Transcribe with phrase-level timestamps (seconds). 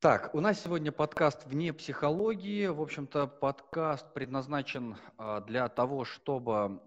[0.00, 2.68] Так, у нас сегодня подкаст вне психологии.
[2.68, 6.80] В общем-то, подкаст предназначен а, для того, чтобы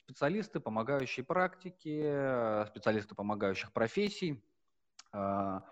[0.00, 4.42] специалисты, помогающие практики, специалисты помогающих профессий
[5.12, 5.62] а,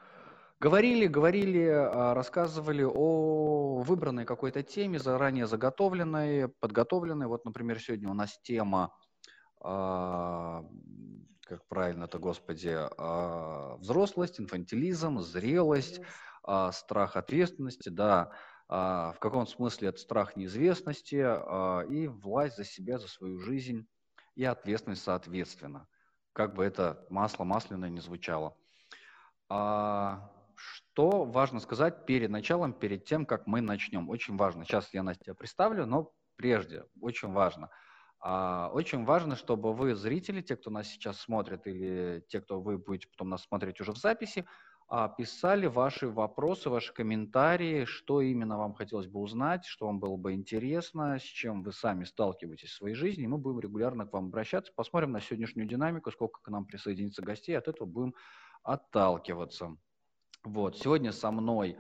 [0.61, 7.27] говорили, говорили, а, рассказывали о выбранной какой-то теме, заранее заготовленной, подготовленной.
[7.27, 8.95] Вот, например, сегодня у нас тема
[9.63, 10.65] как
[11.69, 12.77] правильно-то, Господи,
[13.81, 16.01] взрослость, инфантилизм, зрелость,
[16.45, 18.33] а, страх ответственности, да,
[18.69, 23.87] а, в каком смысле это страх неизвестности а, и власть за себя, за свою жизнь
[24.35, 25.87] и ответственность соответственно.
[26.33, 28.57] Как бы это масло масляное не звучало.
[29.49, 34.09] Что важно сказать перед началом, перед тем, как мы начнем?
[34.09, 34.65] Очень важно.
[34.65, 37.69] Сейчас я Настя представлю, но прежде очень важно.
[38.23, 43.09] Очень важно, чтобы вы, зрители, те, кто нас сейчас смотрит, или те, кто вы будете
[43.09, 44.47] потом нас смотреть уже в записи, а,
[45.17, 50.33] писали ваши вопросы, ваши комментарии, что именно вам хотелось бы узнать, что вам было бы
[50.35, 53.27] интересно, с чем вы сами сталкиваетесь в своей жизни.
[53.27, 57.57] Мы будем регулярно к вам обращаться, посмотрим на сегодняшнюю динамику, сколько к нам присоединится гостей,
[57.57, 58.15] от этого будем
[58.63, 59.77] отталкиваться.
[60.45, 61.79] Вот, сегодня со мной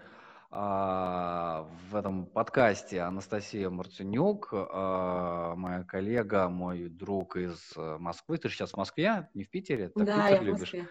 [0.50, 8.38] а, в этом подкасте Анастасия Марценюк, а, моя коллега, мой друг из Москвы.
[8.38, 9.88] Ты же сейчас в Москве, не в Питере?
[9.88, 10.70] Так да, я любишь.
[10.70, 10.88] в Москве.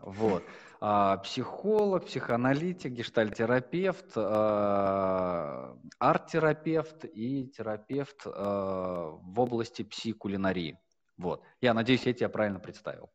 [0.00, 0.44] Вот.
[0.80, 10.78] А, психолог, психоаналитик, гештальтерапевт, а, арт-терапевт и терапевт а, в области психокулинарии.
[11.16, 11.42] Вот.
[11.60, 13.10] Я надеюсь, я тебя правильно представил.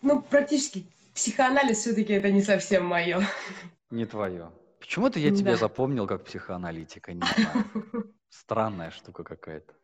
[0.00, 3.20] Ну, практически психоанализ все-таки это не совсем мое.
[3.90, 4.50] Не твое.
[4.80, 5.58] Почему-то я тебя да.
[5.58, 8.14] запомнил как психоаналитика, не знаю.
[8.30, 9.74] Странная штука какая-то.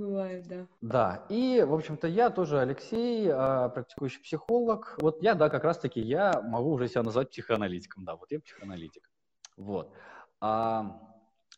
[0.00, 0.66] Бывает, да.
[0.80, 4.96] Да, и, в общем-то, я тоже Алексей, а, практикующий психолог.
[4.98, 9.10] Вот я, да, как раз-таки я могу уже себя назвать психоаналитиком, да, вот я психоаналитик.
[9.58, 9.92] Вот.
[10.40, 11.02] А,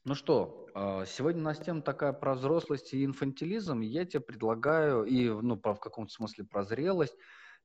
[0.04, 3.78] ну что, а, сегодня у нас тема такая про взрослость и инфантилизм.
[3.78, 7.16] Я тебе предлагаю, и, ну, в каком-то смысле про зрелость.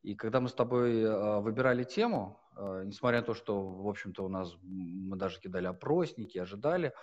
[0.04, 4.30] И когда мы с тобой а, выбирали тему, несмотря на то, что, в общем-то, у
[4.30, 6.94] нас мы даже кидали опросники, ожидали,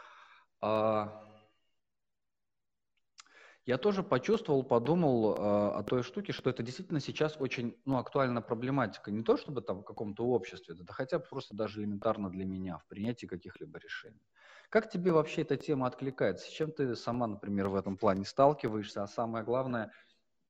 [3.66, 8.42] я тоже почувствовал, подумал э, о той штуке, что это действительно сейчас очень ну, актуальна
[8.42, 9.10] проблематика.
[9.10, 12.78] Не то чтобы там в каком-то обществе, да хотя бы просто даже элементарно для меня
[12.78, 14.20] в принятии каких-либо решений.
[14.69, 16.47] Как тебе вообще эта тема откликается?
[16.47, 19.02] С чем ты сама, например, в этом плане сталкиваешься?
[19.02, 19.92] А самое главное,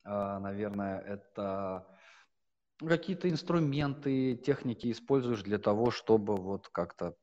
[0.04, 1.86] э, наверное, это
[2.80, 7.14] какие-то инструменты, техники используешь для того, чтобы вот как-то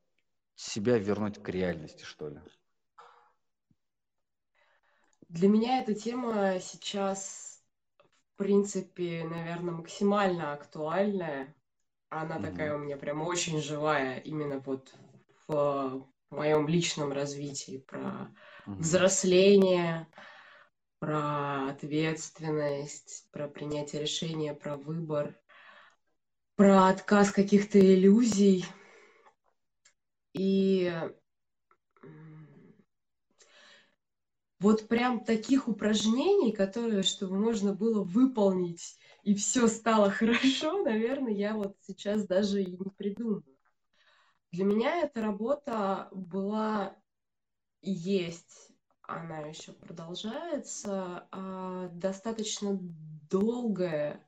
[0.56, 2.40] себя вернуть к реальности, что ли?
[5.32, 7.64] Для меня эта тема сейчас,
[8.34, 11.56] в принципе, наверное, максимально актуальная.
[12.10, 12.52] Она mm-hmm.
[12.52, 14.94] такая у меня прям очень живая, именно вот
[15.48, 18.76] в моем личном развитии, про mm-hmm.
[18.76, 20.08] взросление,
[21.00, 25.40] про ответственность, про принятие решения, про выбор,
[26.58, 28.66] про отказ каких-то иллюзий.
[30.34, 30.94] И
[34.62, 41.56] вот прям таких упражнений, которые, чтобы можно было выполнить, и все стало хорошо, наверное, я
[41.56, 43.44] вот сейчас даже и не придумаю.
[44.52, 46.96] Для меня эта работа была
[47.82, 52.78] и есть, она еще продолжается, а, достаточно
[53.32, 54.28] долгая,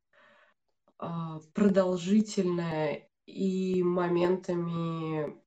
[0.97, 5.39] а, продолжительная и моментами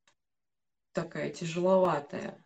[0.93, 2.45] такая тяжеловатая.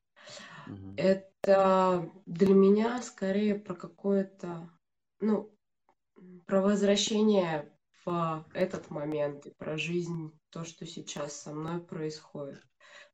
[0.66, 0.94] Mm-hmm.
[0.96, 4.70] Это для меня скорее про какое-то,
[5.20, 5.50] ну,
[6.46, 7.72] про возвращение
[8.04, 12.62] в этот момент и про жизнь, то, что сейчас со мной происходит.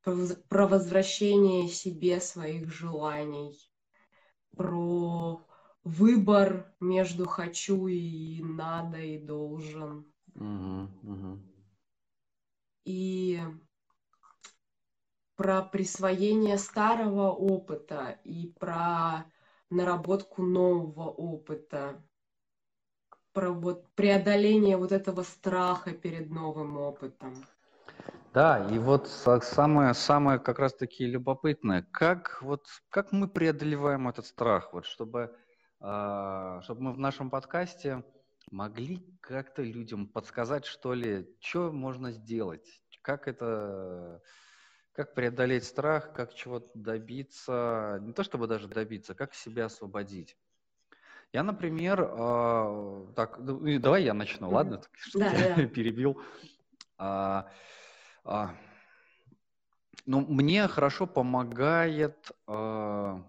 [0.02, 0.16] Про,
[0.48, 3.58] про возвращение себе своих желаний,
[4.56, 5.44] про
[5.84, 10.12] выбор между хочу и надо и должен.
[10.34, 11.38] Uh-huh, uh-huh.
[12.84, 13.40] И
[15.36, 19.26] про присвоение старого опыта и про
[19.70, 22.02] наработку нового опыта,
[23.32, 27.34] про вот преодоление вот этого страха перед новым опытом.
[28.32, 34.72] Да, и вот самое, самое как раз-таки любопытное, как, вот, как мы преодолеваем этот страх,
[34.72, 35.34] вот, чтобы,
[35.80, 38.04] э, чтобы мы в нашем подкасте
[38.50, 44.22] могли как-то людям подсказать, что ли, что можно сделать, как это
[44.96, 50.36] как преодолеть страх, как чего-то добиться, не то чтобы даже добиться, как себя освободить.
[51.32, 54.80] Я, например, э, так, ну, давай я начну, ладно,
[55.14, 56.20] да, я перебил.
[56.98, 57.50] А,
[58.24, 58.56] А,
[60.04, 63.22] ну, мне хорошо помогает, э,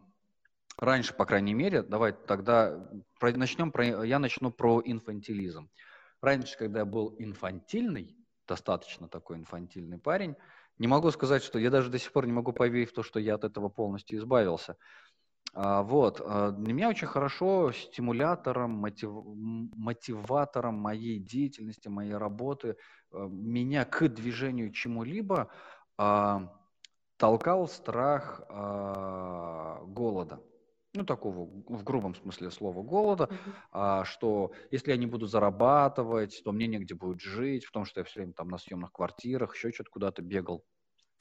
[0.78, 5.70] раньше, по крайней мере, давай тогда про, начнем, про, я начну про инфантилизм.
[6.22, 8.18] Раньше, когда я был инфантильный,
[8.48, 10.36] достаточно такой инфантильный парень,
[10.80, 13.20] не могу сказать, что я даже до сих пор не могу поверить в то, что
[13.20, 14.78] я от этого полностью избавился.
[15.54, 16.22] А, вот.
[16.24, 22.78] А, для меня очень хорошо стимулятором, мотив, мотиватором моей деятельности, моей работы,
[23.12, 25.52] а, меня к движению чему-либо
[27.18, 30.40] толкал страх голода
[30.98, 33.30] ну, такого в грубом смысле слова голода,
[33.72, 38.00] а, что если я не буду зарабатывать, то мне негде будет жить, в том, что
[38.00, 40.64] я все время там на съемных квартирах, еще что-то куда-то бегал.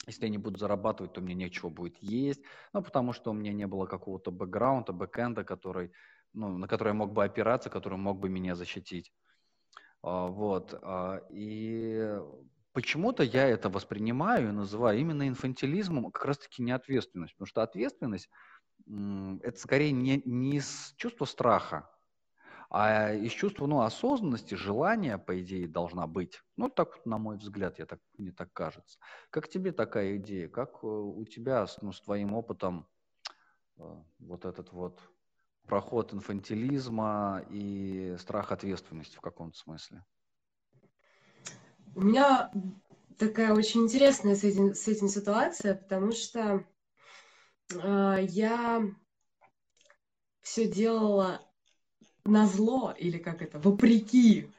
[0.07, 2.41] Если я не буду зарабатывать, то мне нечего будет есть,
[2.73, 5.91] ну, потому что у меня не было какого-то бэкграунда, бэкэнда, который,
[6.33, 9.11] ну, на который я мог бы опираться, который мог бы меня защитить.
[10.01, 10.73] А, вот.
[10.81, 12.19] А, и
[12.73, 18.29] почему-то я это воспринимаю и называю именно инфантилизмом, как раз-таки неответственность, потому что ответственность–
[18.85, 21.89] это скорее не, не из чувства страха,
[22.69, 26.41] а из чувства ну, осознанности, желания, по идее, должна быть.
[26.57, 28.99] Ну, так, на мой взгляд, я так, мне так кажется.
[29.29, 30.49] Как тебе такая идея?
[30.49, 32.87] Как э, у тебя ну, с твоим опытом
[33.77, 33.83] э,
[34.19, 34.99] вот этот вот
[35.65, 40.03] проход инфантилизма и страх ответственности в каком-то смысле?
[41.95, 42.51] У меня
[43.17, 46.65] такая очень интересная с этим, с этим ситуация, потому что
[47.69, 48.83] я
[50.41, 51.41] все делала
[52.25, 54.51] на зло или как это, вопреки.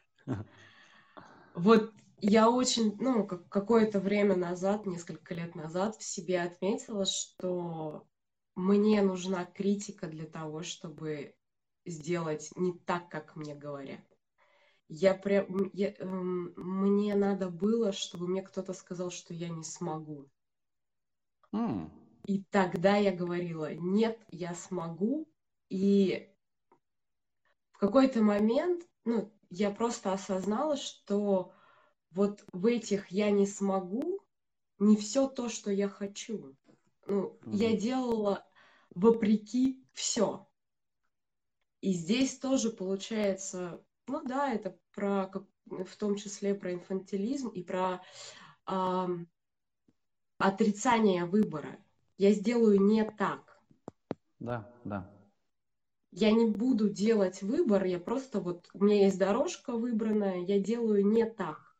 [1.55, 8.07] Вот я очень, ну, какое-то время назад, несколько лет назад в себе отметила, что
[8.55, 11.35] мне нужна критика для того, чтобы
[11.87, 14.05] сделать не так, как мне говорят.
[14.89, 20.31] Я прям, я, э, мне надо было, чтобы мне кто-то сказал, что я не смогу.
[21.53, 21.91] Mm.
[22.29, 25.27] И тогда я говорила, нет, я смогу.
[25.71, 26.31] И
[27.73, 31.55] в какой-то момент, ну, я просто осознала, что
[32.11, 34.21] вот в этих я не смогу
[34.79, 36.55] не все то, что я хочу.
[37.07, 37.57] Ну, mm-hmm.
[37.57, 38.47] я делала
[38.91, 40.47] вопреки все.
[41.81, 45.33] И здесь тоже получается, ну да, это про,
[45.65, 48.03] в том числе про инфантилизм и про
[48.67, 49.07] э,
[50.37, 51.83] отрицание выбора
[52.19, 53.59] я сделаю не так.
[54.41, 55.11] Да, да.
[56.11, 61.06] Я не буду делать выбор, я просто вот, у меня есть дорожка выбранная, я делаю
[61.06, 61.76] не так.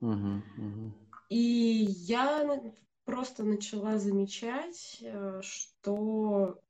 [0.00, 0.92] Угу, угу.
[1.30, 2.62] И я
[3.04, 6.60] просто начала замечать, э, что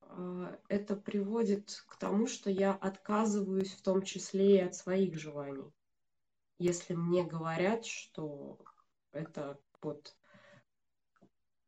[0.00, 5.70] э, это приводит к тому, что я отказываюсь в том числе и от своих желаний.
[6.58, 8.58] Если мне говорят, что
[9.12, 10.16] это вот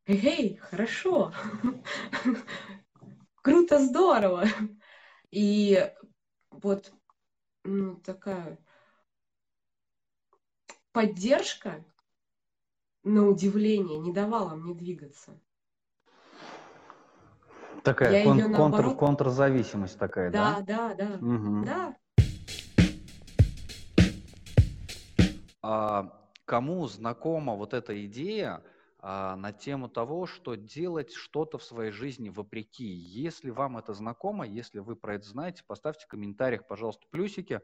[0.07, 1.33] Эй, хорошо,
[3.41, 4.45] круто, здорово.
[5.31, 5.91] И
[6.49, 6.93] вот
[7.65, 8.57] ну, такая
[10.93, 11.83] поддержка,
[13.03, 15.37] на удивление, не давала мне двигаться.
[17.83, 18.97] Такая кон- контр, наоборот...
[18.97, 20.61] контрзависимость такая, да?
[20.61, 21.25] Да, да, да.
[21.25, 21.65] Угу.
[21.65, 21.97] да.
[25.61, 28.63] А, кому знакома вот эта идея,
[29.01, 32.85] на тему того, что делать что-то в своей жизни вопреки.
[32.85, 37.61] Если вам это знакомо, если вы про это знаете, поставьте в комментариях, пожалуйста, плюсики.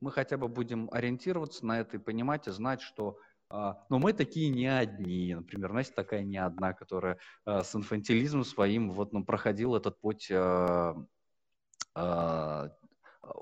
[0.00, 3.18] Мы хотя бы будем ориентироваться на это и понимать и знать, что
[3.52, 5.34] а, но мы такие не одни.
[5.34, 10.32] Например, Настя такая не одна, которая а, с инфантилизмом своим вот, ну, проходил этот путь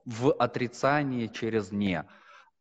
[0.05, 2.05] в отрицании через «не».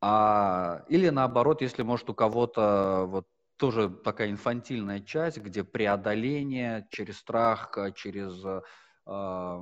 [0.02, 3.28] А, или наоборот, если, может, у кого-то вот
[3.60, 8.62] тоже такая инфантильная часть, где преодоление через страх, через э,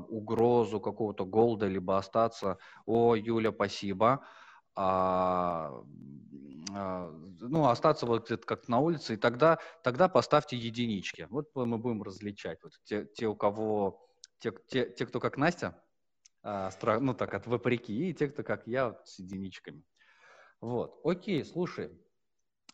[0.10, 2.60] угрозу какого-то голода, либо остаться.
[2.86, 4.24] О, Юля, спасибо.
[4.76, 5.72] А,
[6.76, 11.28] а, ну, остаться вот где-то как на улице, и тогда, тогда поставьте единички.
[11.32, 12.60] Вот мы будем различать.
[12.62, 15.82] Вот те, те у кого, те, те, те, кто как Настя,
[16.44, 19.84] а, страх, ну, так, от вопреки, и те, кто как я, вот, с единичками.
[20.62, 22.07] Вот, окей, слушай, а,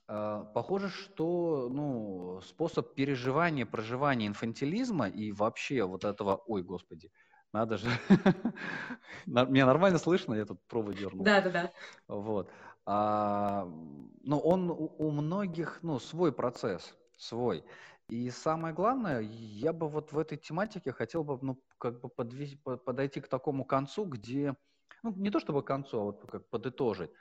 [0.08, 7.12] похоже, что ну, способ переживания, проживания инфантилизма и вообще вот этого, ой, господи,
[7.54, 7.88] надо же,
[9.26, 11.26] меня нормально слышно, я тут провод дернул.
[11.26, 11.72] Да, да, да.
[12.08, 12.50] Вот.
[12.86, 17.64] А, ну, он у многих, ну, свой процесс, свой.
[18.10, 22.58] И самое главное, я бы вот в этой тематике хотел бы, ну, как бы подвести,
[22.58, 24.56] подойти к такому концу, где,
[25.02, 27.12] ну, не то чтобы к концу, а вот как подытожить,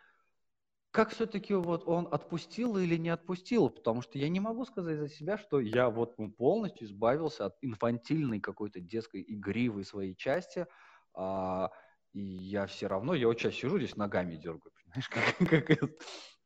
[0.92, 5.08] как все-таки вот он отпустил или не отпустил, потому что я не могу сказать за
[5.08, 10.66] себя, что я вот ну, полностью избавился от инфантильной какой-то детской игривой своей части,
[11.14, 11.70] а,
[12.12, 15.08] и я все равно, я вот сейчас сижу здесь ногами дергаю, понимаешь,
[15.40, 15.88] как, это.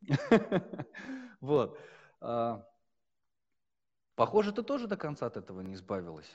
[1.40, 1.78] Вот.
[2.20, 2.64] А,
[4.14, 6.30] похоже, ты тоже до конца от этого не избавилась.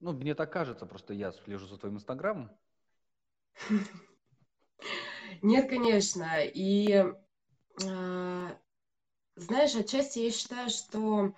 [0.00, 2.50] Ну, мне так кажется, просто я слежу за твоим инстаграмом.
[5.42, 6.44] Нет, конечно.
[6.44, 7.04] И
[7.80, 11.34] знаешь, отчасти я считаю, что,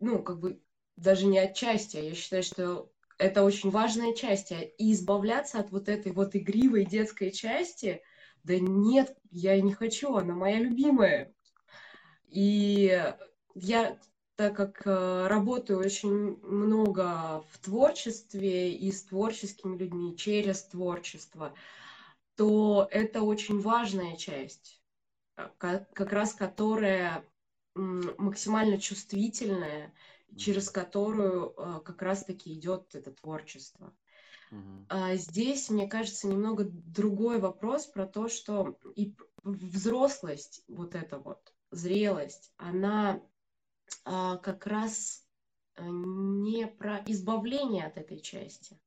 [0.00, 0.62] ну, как бы
[0.96, 4.52] даже не отчасти, а я считаю, что это очень важная часть.
[4.52, 8.02] А и избавляться от вот этой вот игривой детской части,
[8.42, 11.34] да нет, я не хочу, она моя любимая.
[12.28, 13.00] И
[13.54, 13.98] я,
[14.36, 21.54] так как э, работаю очень много в творчестве и с творческими людьми, через творчество,
[22.36, 24.83] то это очень важная часть
[25.58, 27.24] как раз которая
[27.74, 29.92] максимально чувствительная,
[30.36, 33.92] через которую а, как раз-таки идет это творчество.
[34.88, 41.52] А здесь, мне кажется, немного другой вопрос про то, что и взрослость, вот эта вот
[41.72, 43.20] зрелость, она
[44.04, 45.26] а, как раз
[45.76, 48.78] не про избавление от этой части,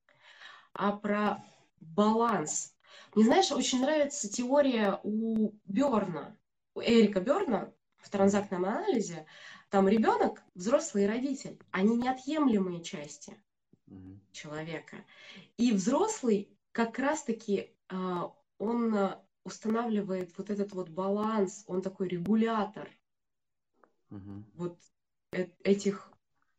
[0.72, 1.44] а про
[1.82, 2.77] баланс
[3.16, 6.38] мне, знаешь, очень нравится теория у Берна,
[6.76, 9.26] у Эрика Берна в транзактном анализе.
[9.70, 13.36] Там ребенок, взрослый и родитель, они неотъемлемые части
[13.88, 14.20] mm-hmm.
[14.32, 14.98] человека.
[15.58, 18.96] И взрослый как раз-таки а, он
[19.44, 22.90] устанавливает вот этот вот баланс, он такой регулятор
[24.10, 24.44] mm-hmm.
[24.54, 24.78] вот
[25.32, 26.12] э- этих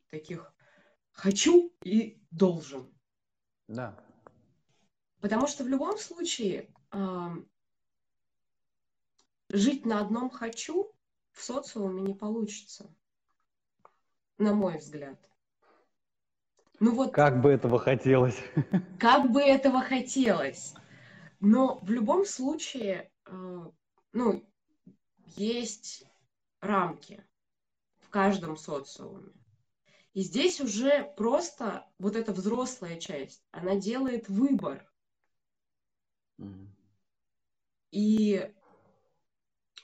[0.09, 0.53] таких
[1.11, 2.91] хочу и должен.
[3.67, 4.03] Да.
[5.21, 7.29] Потому что в любом случае э,
[9.49, 10.91] жить на одном хочу
[11.31, 12.93] в социуме не получится,
[14.37, 15.19] на мой взгляд.
[16.79, 17.11] Ну вот.
[17.11, 18.39] Как бы этого хотелось.
[18.99, 20.73] Как бы этого хотелось.
[21.41, 23.71] Но в любом случае, э,
[24.13, 24.49] ну,
[25.35, 26.05] есть
[26.61, 27.25] рамки
[27.99, 29.33] в каждом социуме.
[30.13, 34.88] И здесь уже просто вот эта взрослая часть, она делает выбор.
[37.91, 38.53] И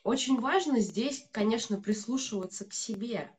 [0.03, 3.31] очень важно здесь, конечно, прислушиваться к себе.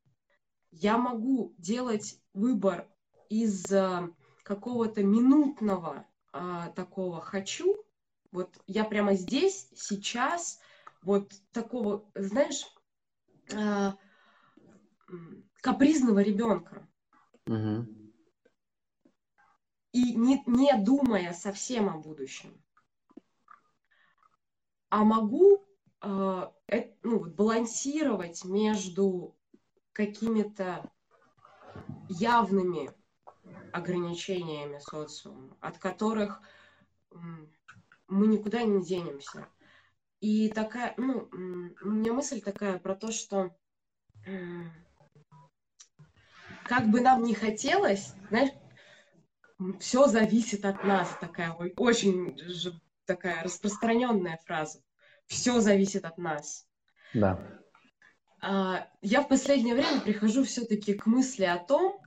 [0.71, 2.89] Я могу делать выбор
[3.29, 4.09] из э,
[4.43, 7.77] какого-то минутного а, такого хочу.
[8.33, 10.61] Вот я прямо здесь, сейчас,
[11.03, 12.67] вот такого, знаешь,
[13.55, 13.97] а,
[15.63, 16.87] капризного ребенка.
[17.47, 17.87] Угу.
[19.93, 22.61] И не, не думая совсем о будущем
[24.89, 25.65] а могу
[26.03, 26.51] э,
[27.03, 29.37] ну, балансировать между
[29.93, 30.91] какими-то
[32.09, 32.91] явными
[33.73, 36.41] ограничениями социума, от которых
[38.09, 39.49] мы никуда не денемся.
[40.21, 43.55] И такая, ну, у меня мысль такая про то, что
[46.65, 48.51] как бы нам не хотелось, знаешь,
[49.81, 52.37] все зависит от нас, такая очень
[53.07, 54.83] такая распространенная фраза.
[55.27, 56.67] Все зависит от нас.
[57.15, 57.41] Да.
[58.41, 62.01] А, я в последнее время прихожу все-таки к мысли о том,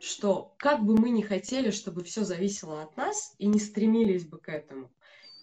[0.00, 4.38] что как бы мы ни хотели, чтобы все зависело от нас, и не стремились бы
[4.38, 4.90] к этому.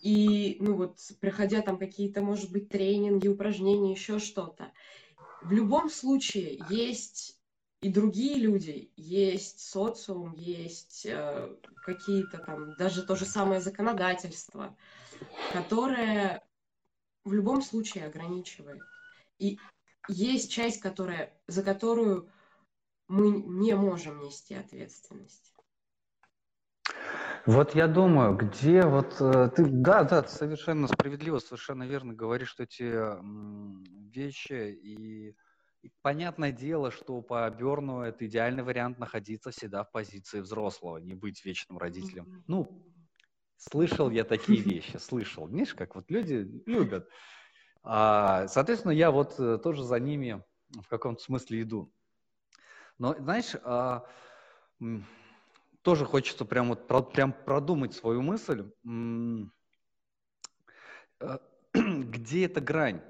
[0.02, 4.72] И, ну вот, приходя там какие-то, может быть, тренинги, упражнения, еще что-то,
[5.42, 7.40] в любом случае есть
[7.82, 14.75] и другие люди, есть социум, есть э, какие-то там, даже то же самое законодательство,
[15.53, 16.44] которая
[17.24, 18.82] в любом случае ограничивает.
[19.38, 19.60] И
[20.08, 22.29] есть часть, которая, за которую
[23.08, 25.53] мы не можем нести ответственность.
[27.46, 32.63] Вот я думаю, где вот э, ты, да, да, совершенно справедливо, совершенно верно говоришь, что
[32.63, 32.91] эти
[34.12, 35.36] вещи и
[36.01, 41.44] понятное дело, что по Берну это идеальный вариант находиться всегда в позиции взрослого, не быть
[41.46, 42.25] вечным родителем.
[42.25, 42.44] Mm-hmm.
[42.48, 42.86] Ну,
[43.58, 45.48] Слышал я такие вещи, слышал.
[45.48, 47.10] Видишь, как вот люди любят.
[47.84, 51.94] А, соответственно, я вот э, тоже за ними в каком-то смысле иду.
[52.98, 54.06] Но, знаешь, а,
[55.82, 58.70] тоже хочется прям вот про, прям продумать свою мысль.
[61.20, 61.38] Э,
[61.74, 63.01] где эта грань?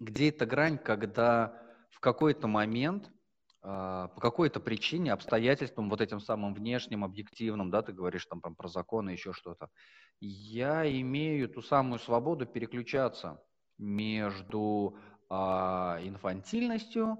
[0.00, 1.62] Где эта грань, когда
[1.96, 3.10] в какой-то момент
[3.62, 8.68] а, по какой-то причине, обстоятельствам, вот этим самым внешним, объективным, да, ты говоришь там, про
[8.68, 9.70] законы, еще что-то,
[10.20, 13.42] я имею ту самую свободу переключаться
[13.78, 14.98] между
[15.30, 17.18] а, инфантильностью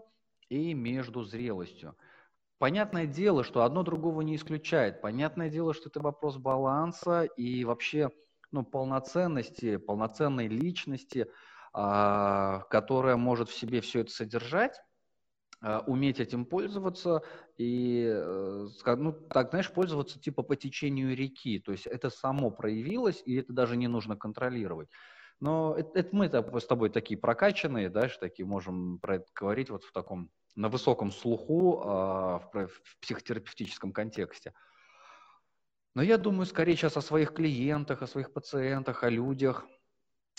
[0.50, 1.96] и между зрелостью.
[2.58, 5.00] Понятное дело, что одно другого не исключает.
[5.00, 8.10] Понятное дело, что это вопрос баланса и вообще
[8.52, 11.28] ну, полноценности, полноценной личности,
[11.76, 14.80] которая может в себе все это содержать,
[15.62, 17.22] а, уметь этим пользоваться
[17.56, 21.58] и, э, ну, так, знаешь, пользоваться типа по течению реки.
[21.58, 24.88] То есть это само проявилось, и это даже не нужно контролировать.
[25.40, 26.28] Но это, это мы
[26.60, 31.10] с тобой такие прокачанные, да, такие можем про это говорить вот в таком, на высоком
[31.10, 34.52] слуху а, в, в психотерапевтическом контексте.
[35.94, 39.75] Но я думаю скорее сейчас о своих клиентах, о своих пациентах, о людях, а,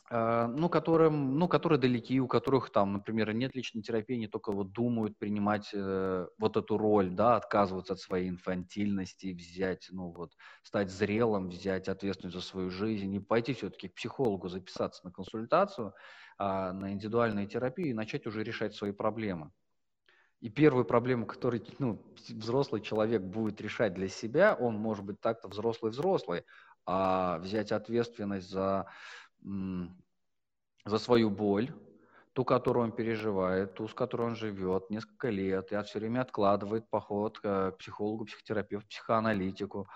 [0.10, 4.72] ну, которым, ну, которые далеки, у которых там, например, нет личной терапии, не только вот
[4.72, 10.32] думают принимать э, вот эту роль, да, отказываться от своей инфантильности, взять, ну вот,
[10.64, 15.94] стать зрелым, взять ответственность за свою жизнь и пойти все-таки к психологу записаться на консультацию,
[16.40, 19.52] э, на индивидуальную терапию и начать уже решать свои проблемы.
[20.40, 25.50] И первую проблему, которую ну, взрослый человек будет решать для себя, он может быть так-то
[25.50, 26.44] взрослый-взрослый,
[26.86, 28.88] а взять ответственность за
[29.44, 31.72] за свою боль,
[32.34, 36.90] ту, которую он переживает, ту, с которой он живет несколько лет, и все время откладывает
[36.90, 39.88] поход к психологу, психотерапевту, психоаналитику,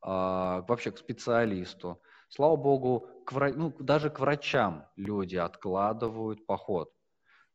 [0.00, 2.02] а, вообще к специалисту.
[2.28, 3.52] Слава богу, к вра...
[3.52, 6.92] ну, даже к врачам люди откладывают поход,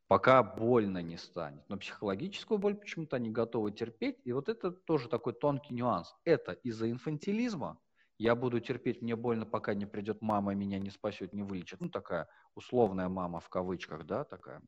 [0.08, 1.68] пока больно не станет.
[1.68, 6.16] Но психологическую боль почему-то они готовы терпеть, и вот это тоже такой тонкий нюанс.
[6.24, 7.78] Это из-за инфантилизма,
[8.20, 11.80] я буду терпеть, мне больно, пока не придет мама, меня не спасет, не вылечит.
[11.80, 14.62] Ну, такая условная мама в кавычках, да, такая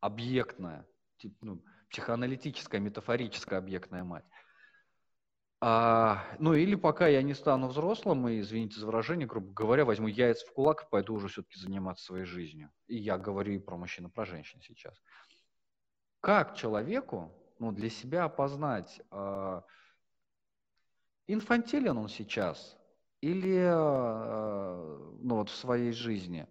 [0.00, 0.84] объектная,
[1.16, 4.24] тип, ну, психоаналитическая, метафорическая объектная мать.
[5.60, 10.08] А, ну, или пока я не стану взрослым, и, извините за выражение, грубо говоря, возьму
[10.08, 12.72] яйца в кулак и пойду уже все-таки заниматься своей жизнью.
[12.88, 15.00] И я говорю и про мужчин, и про женщин сейчас.
[16.20, 19.62] Как человеку ну, для себя опознать, а,
[21.26, 22.76] инфантилен он сейчас
[23.20, 26.46] или э, ну, вот в своей жизни,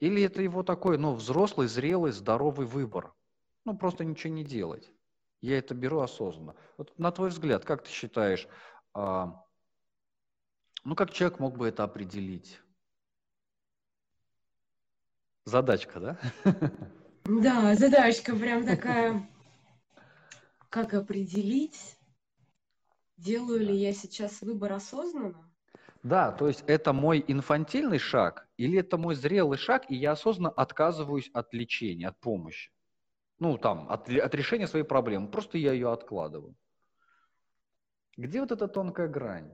[0.00, 3.12] или это его такой ну, взрослый, зрелый, здоровый выбор.
[3.64, 4.90] Ну, просто ничего не делать.
[5.40, 6.54] Я это беру осознанно.
[6.76, 8.48] Вот на твой взгляд, как ты считаешь,
[8.94, 9.44] а,
[10.84, 12.60] ну, как человек мог бы это определить?
[15.44, 16.18] Задачка, да?
[17.24, 19.28] Да, задачка прям такая.
[20.70, 21.97] Как определить?
[23.18, 25.44] Делаю ли я сейчас выбор осознанно?
[26.04, 30.50] Да, то есть это мой инфантильный шаг или это мой зрелый шаг, и я осознанно
[30.50, 32.70] отказываюсь от лечения, от помощи.
[33.40, 35.28] Ну, там, от, от решения своей проблемы.
[35.28, 36.54] Просто я ее откладываю.
[38.16, 39.52] Где вот эта тонкая грань?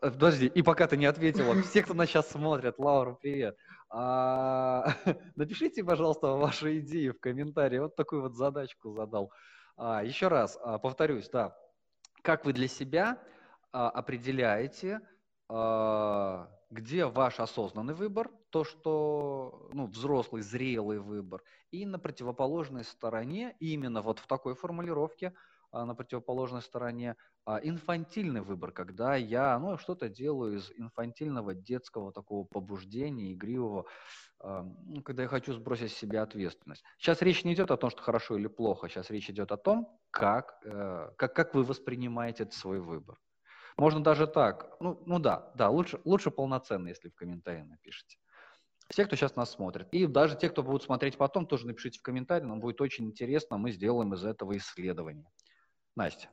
[0.00, 3.56] Э, подожди, и пока ты не ответила, все, кто нас сейчас смотрят, Лаура, привет.
[3.96, 4.86] А,
[5.36, 7.78] напишите, пожалуйста, ваши идеи в комментарии.
[7.78, 9.32] Вот такую вот задачку задал.
[9.76, 11.56] А, еще раз а, повторюсь, да.
[12.22, 13.22] Как вы для себя
[13.70, 15.00] определяете,
[16.70, 24.00] где ваш осознанный выбор, то, что ну, взрослый, зрелый выбор, и на противоположной стороне, именно
[24.00, 25.34] вот в такой формулировке–
[25.82, 32.44] на противоположной стороне а, инфантильный выбор, когда я ну, что-то делаю из инфантильного детского такого
[32.44, 33.86] побуждения, игривого,
[34.38, 36.84] а, ну, когда я хочу сбросить с себя ответственность.
[36.98, 39.98] Сейчас речь не идет о том, что хорошо или плохо, сейчас речь идет о том,
[40.10, 43.18] как, э, как, как вы воспринимаете этот свой выбор.
[43.76, 48.18] Можно даже так, ну, ну да, да, лучше, лучше полноценно, если в комментарии напишите.
[48.88, 49.88] Все, кто сейчас нас смотрит.
[49.92, 53.56] И даже те, кто будут смотреть потом, тоже напишите в комментарии, нам будет очень интересно,
[53.56, 55.26] мы сделаем из этого исследование.
[55.96, 56.28] Настя,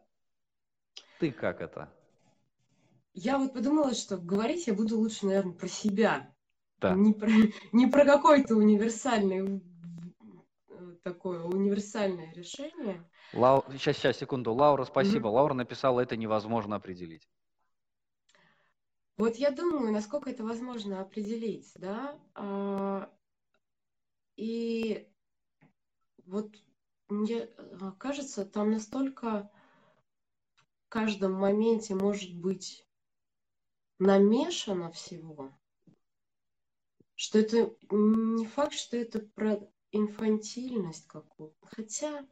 [1.20, 1.94] ты как это?
[3.14, 6.34] Я вот подумала, что говорить я буду лучше, наверное, про себя.
[6.80, 6.96] Да.
[6.96, 7.30] Не про,
[7.72, 9.62] не про какое-то универсальное
[11.04, 13.04] такое универсальное решение.
[13.34, 13.64] Лау...
[13.72, 14.54] Сейчас, сейчас, секунду.
[14.54, 15.30] Лаура, спасибо.
[15.30, 15.34] Mm-hmm.
[15.34, 17.28] Лаура написала, это невозможно определить.
[19.18, 22.20] Вот я думаю, насколько это возможно определить, да.
[22.34, 23.10] А,
[24.36, 25.08] и
[26.26, 26.56] вот
[27.12, 29.50] мне а, кажется, там настолько
[30.86, 32.86] в каждом моменте может быть
[34.00, 35.52] намешано всего,
[37.16, 39.60] что это не факт, что это про
[39.92, 41.68] инфантильность какую-то.
[41.68, 42.26] Хотя,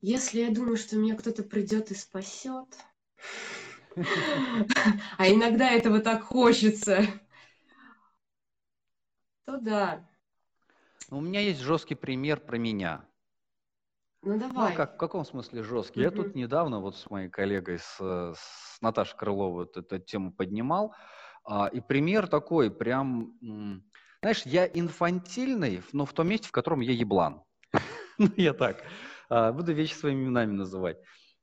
[0.00, 2.68] если я думаю, что меня кто-то придет и спасет,
[5.18, 7.02] а иногда этого так хочется,
[9.44, 10.08] то да,
[11.16, 13.04] у меня есть жесткий пример про меня.
[14.22, 14.70] Ну, ну давай.
[14.70, 16.00] Ну, как, в каком смысле жесткий?
[16.00, 16.04] Угу.
[16.04, 20.94] Я тут недавно вот с моей коллегой, с, с Наташей Крыловой вот эту тему поднимал.
[21.44, 23.38] А, и пример такой, прям,
[24.20, 27.42] знаешь, я инфантильный, но в том месте, в котором я еблан.
[28.18, 28.82] ну, я так.
[29.30, 30.98] А, буду вещи своими именами называть.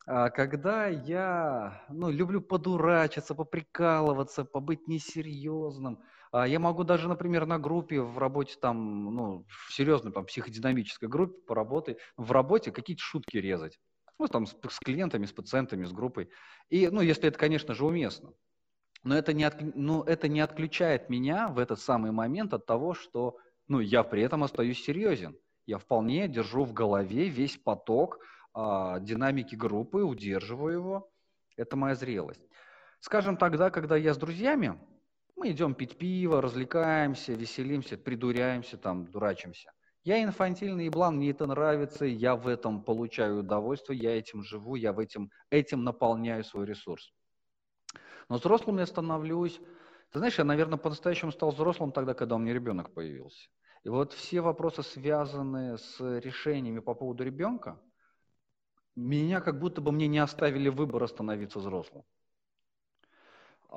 [0.05, 6.03] А, когда я ну, люблю подурачиться, поприкалываться, побыть несерьезным,
[6.43, 11.39] я могу даже, например, на группе в работе там, ну, в серьезной там, психодинамической группе
[11.47, 13.79] поработать, в работе какие-то шутки резать.
[14.19, 16.29] Ну, там с, с клиентами, с пациентами, с группой.
[16.69, 18.33] И, ну, если это, конечно же, уместно.
[19.03, 22.93] Но это, не от, ну, это не отключает меня в этот самый момент от того,
[22.93, 25.37] что ну, я при этом остаюсь серьезен.
[25.65, 28.19] Я вполне держу в голове весь поток
[28.53, 31.11] а, динамики группы, удерживаю его.
[31.57, 32.41] Это моя зрелость.
[32.99, 34.79] Скажем, тогда, когда я с друзьями,
[35.35, 39.71] мы идем пить пиво, развлекаемся, веселимся, придуряемся, там, дурачимся.
[40.03, 44.93] Я инфантильный еблан, мне это нравится, я в этом получаю удовольствие, я этим живу, я
[44.93, 47.11] в этим, этим наполняю свой ресурс.
[48.29, 49.59] Но взрослым я становлюсь...
[50.11, 53.49] Ты знаешь, я, наверное, по-настоящему стал взрослым тогда, когда у меня ребенок появился.
[53.83, 57.81] И вот все вопросы, связанные с решениями по поводу ребенка,
[58.95, 62.03] меня как будто бы мне не оставили выбора становиться взрослым.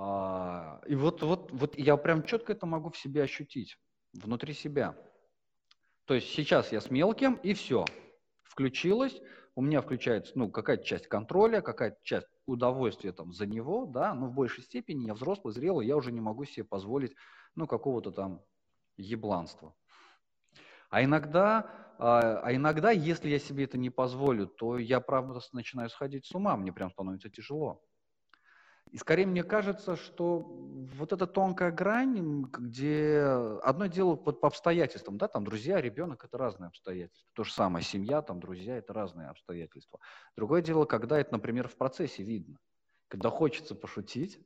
[0.00, 3.76] А, и вот, вот, вот я прям четко это могу в себе ощутить,
[4.12, 4.96] внутри себя.
[6.04, 7.84] То есть сейчас я с мелким, и все.
[8.44, 9.20] Включилось,
[9.56, 14.28] у меня включается ну, какая-то часть контроля, какая-то часть удовольствия там за него, да, но
[14.28, 17.16] в большей степени я взрослый, зрелый, я уже не могу себе позволить,
[17.56, 18.40] ну, какого-то там
[18.96, 19.74] ебланства.
[20.90, 25.90] А иногда, а, а иногда, если я себе это не позволю, то я, правда, начинаю
[25.90, 27.82] сходить с ума, мне прям становится тяжело.
[28.90, 30.40] И скорее мне кажется, что
[30.96, 33.20] вот эта тонкая грань, где
[33.62, 37.30] одно дело под, по обстоятельствам, да, там друзья, ребенок– это разные обстоятельства.
[37.34, 40.00] То же самое, семья, там друзья– это разные обстоятельства.
[40.36, 42.58] Другое дело, когда это, например, в процессе видно.
[43.08, 44.40] Когда хочется пошутить,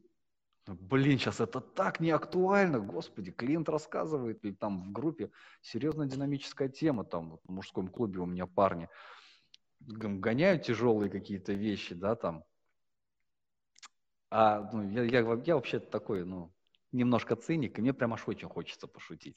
[0.65, 6.69] Блин, сейчас это так не актуально, господи, клиент рассказывает, или там в группе серьезная динамическая
[6.69, 8.89] тема, там в мужском клубе у меня парни
[9.87, 12.45] гоняют тяжелые какие-то вещи, да, там.
[14.35, 16.51] А ну, я, я, я вообще такой, ну,
[16.91, 19.37] немножко циник, и мне прям аж очень хочется пошутить.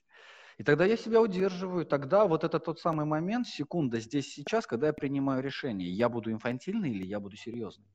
[0.57, 4.87] И тогда я себя удерживаю, тогда вот это тот самый момент, секунда здесь сейчас, когда
[4.87, 7.93] я принимаю решение, я буду инфантильный или я буду серьезный.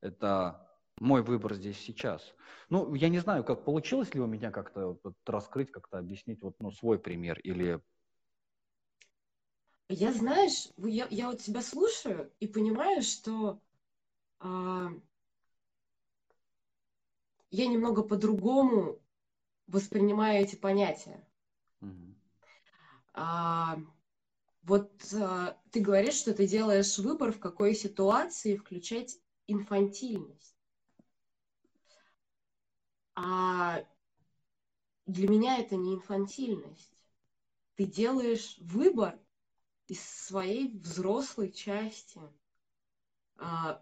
[0.00, 0.68] Это
[0.98, 2.34] мой выбор здесь сейчас.
[2.68, 6.56] Ну, я не знаю, как получилось ли у меня как-то вот раскрыть, как-то объяснить вот,
[6.58, 7.80] ну, свой пример или...
[9.88, 13.60] Я, знаешь, я, я вот тебя слушаю и понимаю, что
[14.40, 14.88] а,
[17.54, 19.00] я немного по-другому
[19.68, 21.24] воспринимаю эти понятия.
[21.80, 22.14] Mm-hmm.
[23.14, 23.78] А,
[24.62, 30.56] вот а, ты говоришь, что ты делаешь выбор, в какой ситуации включать инфантильность.
[33.14, 33.84] А
[35.06, 37.04] для меня это не инфантильность.
[37.76, 39.16] Ты делаешь выбор
[39.86, 42.20] из своей взрослой части.
[43.36, 43.80] А,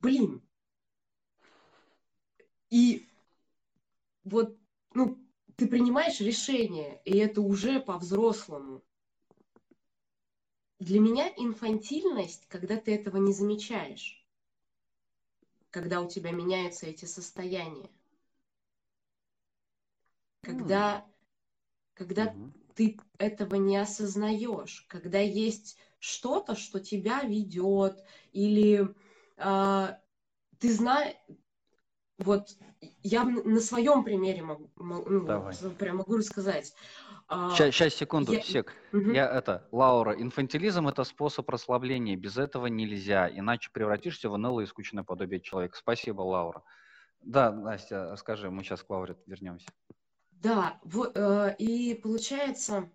[0.00, 0.42] блин.
[2.70, 3.08] И
[4.24, 4.56] вот,
[4.94, 5.18] ну,
[5.56, 8.82] ты принимаешь решение, и это уже по-взрослому.
[10.78, 14.24] Для меня инфантильность, когда ты этого не замечаешь,
[15.70, 17.90] когда у тебя меняются эти состояния.
[20.40, 21.06] Когда,
[21.94, 22.52] когда угу.
[22.74, 28.02] ты этого не осознаешь, когда есть что-то, что тебя ведет,
[28.32, 28.88] или
[29.36, 29.98] э,
[30.58, 31.14] ты знаешь,
[32.20, 32.48] вот
[33.02, 36.74] я на своем примере могу, ну, вот, прям могу рассказать.
[37.28, 38.42] Сейчас, сейчас секунду, я...
[38.42, 38.74] сек.
[38.92, 39.12] Угу.
[39.12, 42.16] Я это, Лаура, инфантилизм это способ расслабления.
[42.16, 45.76] Без этого нельзя, иначе превратишься в унылое и скучное подобие человека.
[45.76, 46.62] Спасибо, Лаура.
[47.22, 49.68] Да, Настя, скажи, мы сейчас к Лауре вернемся.
[50.32, 52.90] Да, вот, э, и получается,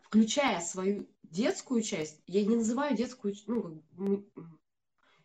[0.00, 4.24] включая свою детскую часть, я не называю детскую, ну,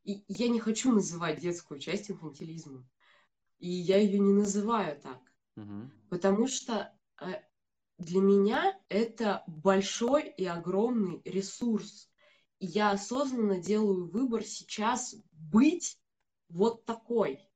[0.03, 2.89] и я не хочу называть детскую часть инфантилизмом.
[3.59, 5.19] И я ее не называю так.
[5.57, 5.91] Угу.
[6.09, 7.25] Потому что э,
[7.97, 12.09] для меня это большой и огромный ресурс.
[12.59, 15.99] И я осознанно делаю выбор сейчас быть
[16.47, 17.47] вот такой.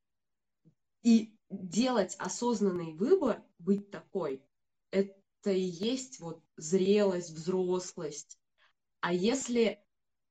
[1.01, 4.43] И делать осознанный выбор, быть такой,
[4.91, 8.39] это и есть вот зрелость, взрослость.
[8.99, 9.83] А если...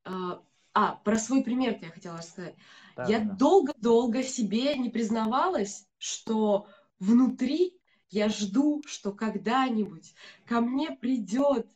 [0.05, 0.43] А,
[0.75, 2.55] а про свой пример я хотела рассказать.
[2.97, 4.25] Да, я долго-долго да.
[4.25, 6.67] себе не признавалась, что
[6.99, 7.79] внутри
[8.11, 10.15] я жду, что когда-нибудь
[10.47, 11.67] ко мне придет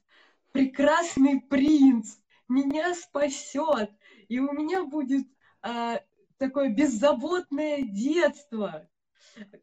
[0.53, 2.17] прекрасный принц,
[2.49, 3.91] меня спасет,
[4.29, 5.27] и у меня будет
[5.63, 6.01] а,
[6.39, 8.89] такое беззаботное детство,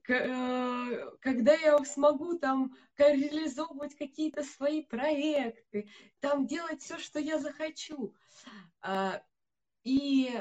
[0.03, 8.13] когда я смогу там реализовывать какие-то свои проекты, там делать все, что я захочу.
[8.81, 9.23] А,
[9.83, 10.31] и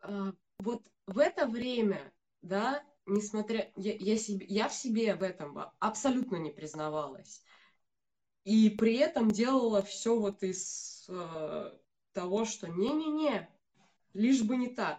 [0.00, 5.58] а, вот в это время, да, несмотря, я, я, себе, я в себе в этом
[5.78, 7.42] абсолютно не признавалась.
[8.44, 11.78] И при этом делала все вот из э,
[12.12, 13.48] того, что не-не-не,
[14.14, 14.98] лишь бы не так.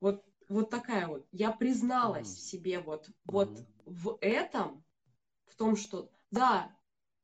[0.00, 1.26] Вот, вот такая вот.
[1.32, 2.50] Я призналась mm-hmm.
[2.50, 3.66] себе вот, вот mm-hmm.
[3.86, 4.84] в этом,
[5.46, 6.74] в том, что да,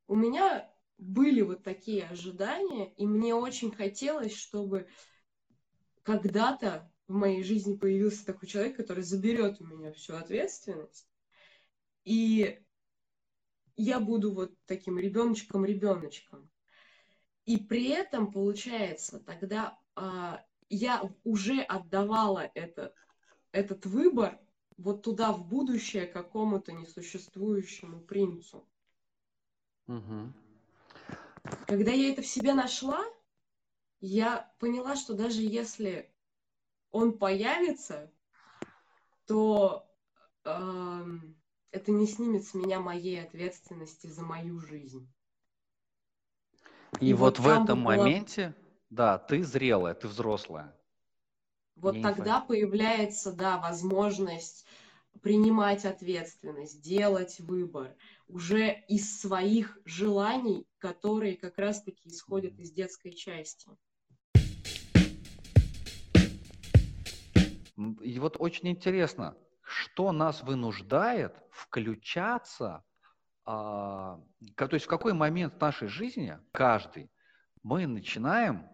[0.06, 4.88] у меня были вот такие ожидания, и мне очень хотелось, чтобы
[6.02, 11.08] когда-то в моей жизни появился такой человек, который заберет у меня всю ответственность.
[12.04, 12.62] И
[13.76, 16.50] я буду вот таким ребеночком-ребеночком.
[17.44, 22.94] И при этом, получается, тогда а, я уже отдавала это,
[23.54, 24.38] этот выбор
[24.76, 28.68] вот туда, в будущее, какому-то несуществующему принцу.
[29.86, 30.32] Угу.
[31.66, 33.04] Когда я это в себе нашла,
[34.00, 36.12] я поняла, что даже если
[36.90, 38.10] он появится,
[39.26, 39.88] то
[40.44, 41.04] э,
[41.70, 45.08] это не снимет с меня моей ответственности за мою жизнь.
[47.00, 47.96] И, И вот, вот в этом была...
[47.96, 48.54] моменте,
[48.90, 50.76] да, ты зрелая, ты взрослая.
[51.76, 54.66] Вот тогда появляется, да, возможность
[55.22, 57.94] принимать ответственность, делать выбор
[58.28, 63.68] уже из своих желаний, которые как раз-таки исходят из детской части.
[68.02, 72.84] И вот очень интересно, что нас вынуждает включаться,
[73.44, 74.20] а,
[74.56, 77.10] то есть в какой момент нашей жизни каждый
[77.62, 78.68] мы начинаем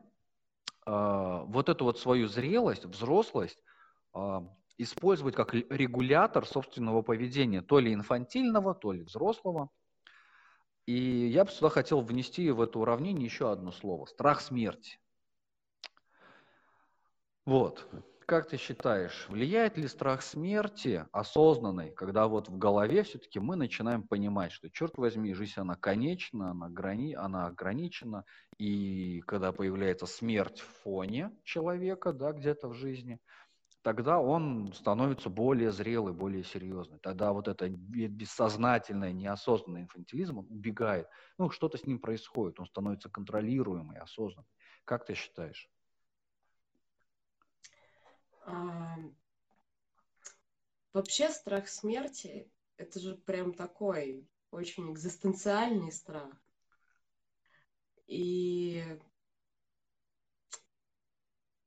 [0.91, 3.63] вот эту вот свою зрелость, взрослость
[4.13, 4.43] а,
[4.79, 9.71] использовать как регулятор собственного поведения, то ли инфантильного, то ли взрослого.
[10.87, 14.99] И я бы сюда хотел внести в это уравнение еще одно слово– страх смерти.
[17.45, 17.89] Вот.
[18.31, 24.05] Как ты считаешь, влияет ли страх смерти осознанный, когда вот в голове все-таки мы начинаем
[24.05, 27.15] понимать, что, черт возьми, жизнь, она конечна, она, грани...
[27.15, 28.25] она ограничена,
[28.57, 33.19] и когда появляется смерть в фоне человека, да, где-то в жизни,
[33.83, 37.01] тогда он становится более зрелый, более серьезный.
[37.01, 41.09] Тогда вот это бессознательное, неосознанный инфантилизм он убегает.
[41.37, 44.47] Ну, что-то с ним происходит, он становится контролируемый, осознанный.
[44.85, 45.69] Как ты считаешь?
[50.93, 56.35] Вообще страх смерти– это же прям такой очень экзистенциальный страх.
[58.07, 58.85] И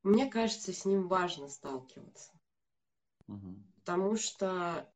[0.04, 2.32] мне кажется, с ним важно сталкиваться.
[3.28, 3.64] Угу.
[3.78, 4.92] Потому что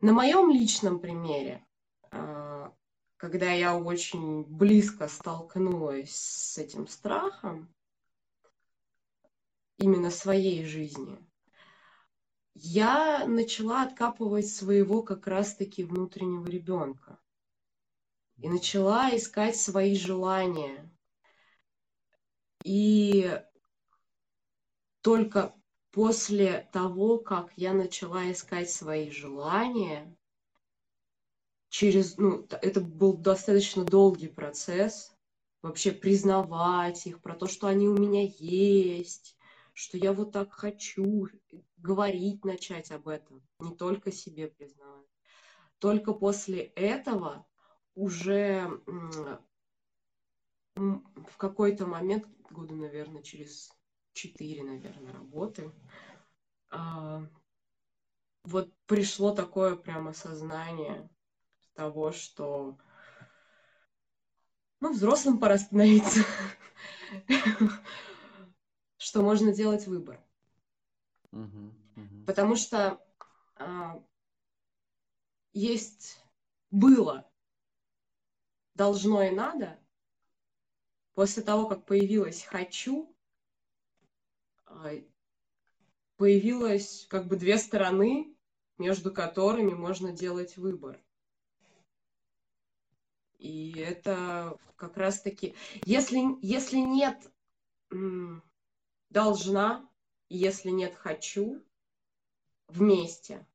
[0.00, 1.64] на моем личном примере,
[2.10, 2.74] а,
[3.16, 7.72] когда я очень близко столкнулась с этим страхом,
[9.82, 11.18] именно своей жизни,
[12.54, 17.18] я начала откапывать своего как раз-таки внутреннего ребенка.
[18.36, 20.90] И начала искать свои желания.
[22.64, 23.40] И
[25.00, 25.54] только
[25.90, 30.16] после того, как я начала искать свои желания,
[31.68, 35.12] через, ну, это был достаточно долгий процесс,
[35.62, 39.36] вообще признавать их, про то, что они у меня есть,
[39.82, 41.26] что я вот так хочу
[41.76, 45.08] говорить, начать об этом, не только себе признавать.
[45.80, 47.44] Только после этого
[47.96, 48.80] уже
[50.76, 53.72] в какой-то момент, года, наверное, через
[54.12, 55.72] четыре, наверное, работы,
[56.70, 57.26] а,
[58.44, 61.10] вот пришло такое прямо сознание
[61.74, 62.78] того, что
[64.78, 66.20] ну, взрослым пора становиться.
[69.02, 70.22] что можно делать выбор.
[71.32, 72.24] Uh-huh, uh-huh.
[72.24, 73.04] Потому что
[73.56, 74.00] а,
[75.52, 76.24] есть
[76.70, 77.28] было,
[78.74, 79.76] должно и надо.
[81.14, 83.12] После того, как появилось хочу,
[84.66, 84.92] а,
[86.16, 88.36] появилось как бы две стороны,
[88.78, 91.02] между которыми можно делать выбор.
[93.38, 97.32] И это как раз-таки, если, если нет
[99.12, 99.88] должна,
[100.28, 101.62] если нет хочу,
[102.68, 103.46] вместе,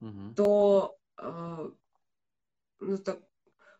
[0.00, 0.34] угу.
[0.34, 1.70] то, э,
[2.80, 3.20] ну, так,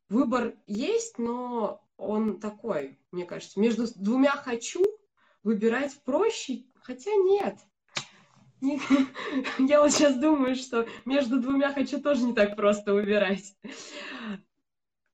[0.09, 4.85] выбор есть, но он такой, мне кажется, между двумя хочу
[5.43, 7.59] выбирать проще, хотя нет.
[9.59, 13.57] Я вот сейчас думаю, что между двумя хочу тоже не так просто выбирать.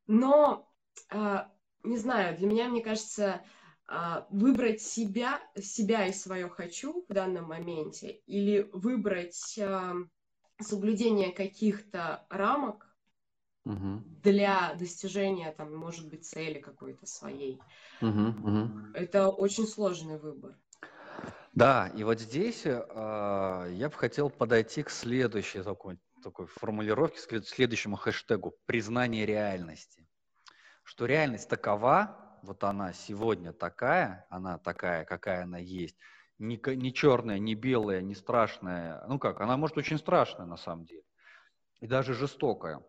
[0.07, 0.69] Но,
[1.09, 3.45] а, не знаю, для меня, мне кажется,
[4.31, 9.95] выбрать себя, себя и свое хочу в данном моменте или выбрать а,
[10.61, 12.87] соблюдение каких-то рамок
[13.65, 14.03] угу.
[14.23, 17.61] для достижения, там, может быть, цели какой-то своей.
[18.01, 18.71] Угу, угу.
[18.95, 20.57] Это очень сложный выбор.
[21.53, 27.45] Да, и вот здесь э, я бы хотел подойти к следующей такой, такой формулировке, к
[27.45, 30.07] следующему хэштегу «признание реальности».
[30.85, 35.97] Что реальность такова, вот она сегодня такая, она такая, какая она есть,
[36.39, 39.05] не, не черная, не белая, не страшная.
[39.07, 41.05] Ну как, она может очень страшная на самом деле.
[41.81, 42.83] И даже жестокая,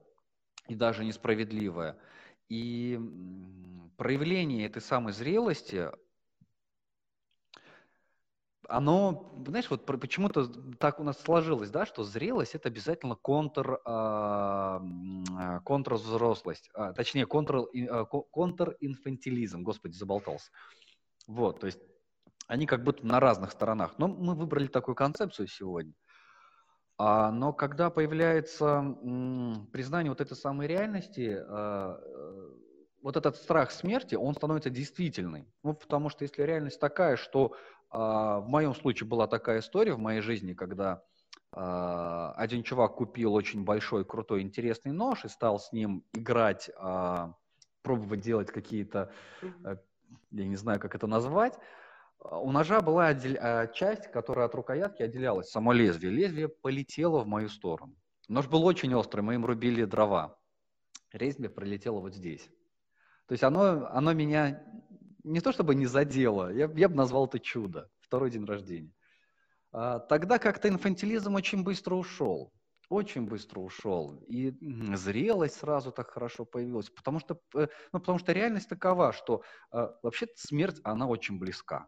[0.67, 1.97] и даже несправедливая.
[2.49, 2.99] И
[3.97, 5.89] проявление этой самой зрелости,
[8.71, 10.47] оно, знаешь, вот почему-то
[10.79, 14.81] так у нас сложилось, да, что зрелость это обязательно контр, а,
[15.39, 17.57] а, контрвзрослость, а, точнее контр,
[17.89, 20.51] а, контринфантилизм, господи, заболтался.
[21.27, 21.79] Вот, то есть
[22.47, 23.97] они как будто на разных сторонах.
[23.99, 25.93] Но мы выбрали такую концепцию сегодня.
[26.97, 28.65] А, но когда появляется
[29.01, 31.97] м, признание вот этой самой реальности, а,
[33.01, 35.47] вот этот страх смерти, он становится действительный.
[35.63, 37.55] Ну, потому что если реальность такая, что
[37.91, 41.03] в моем случае была такая история в моей жизни, когда
[41.53, 47.33] а, один чувак купил очень большой, крутой, интересный нож и стал с ним играть, а,
[47.81, 49.75] пробовать делать какие-то, э,
[50.31, 51.57] я не знаю, как это назвать.
[52.19, 53.35] У ножа была отдел...
[53.73, 56.11] часть, которая от рукоятки отделялась, само лезвие.
[56.11, 57.95] Лезвие полетело в мою сторону.
[58.27, 60.37] Нож был очень острый, мы им рубили дрова.
[61.11, 62.45] Лезвие пролетело вот здесь.
[63.25, 64.63] То есть оно, оно меня
[65.23, 68.93] не то чтобы не задело, я, я бы назвал это чудо, второй день рождения.
[69.71, 72.51] А, тогда как-то инфантилизм очень быстро ушел,
[72.89, 74.53] очень быстро ушел, и
[74.95, 79.87] зрелость сразу так хорошо появилась, потому что, э, ну, потому что реальность такова, что э,
[80.03, 81.87] вообще смерть, она очень близка,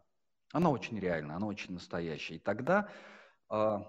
[0.52, 2.88] она очень реальна, она очень настоящая, и тогда
[3.50, 3.86] а,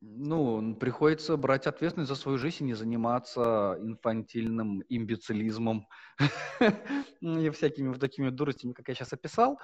[0.00, 5.88] ну, приходится брать ответственность за свою жизнь и не заниматься инфантильным имбецилизмом
[7.20, 9.58] и всякими вот такими дуростями, как я сейчас описал.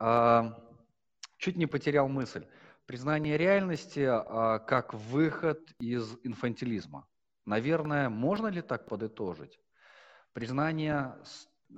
[0.00, 0.58] А,
[1.38, 2.46] чуть не потерял мысль.
[2.86, 7.06] Признание реальности а, как выход из инфантилизма.
[7.46, 9.60] Наверное, можно ли так подытожить?
[10.32, 11.16] Признание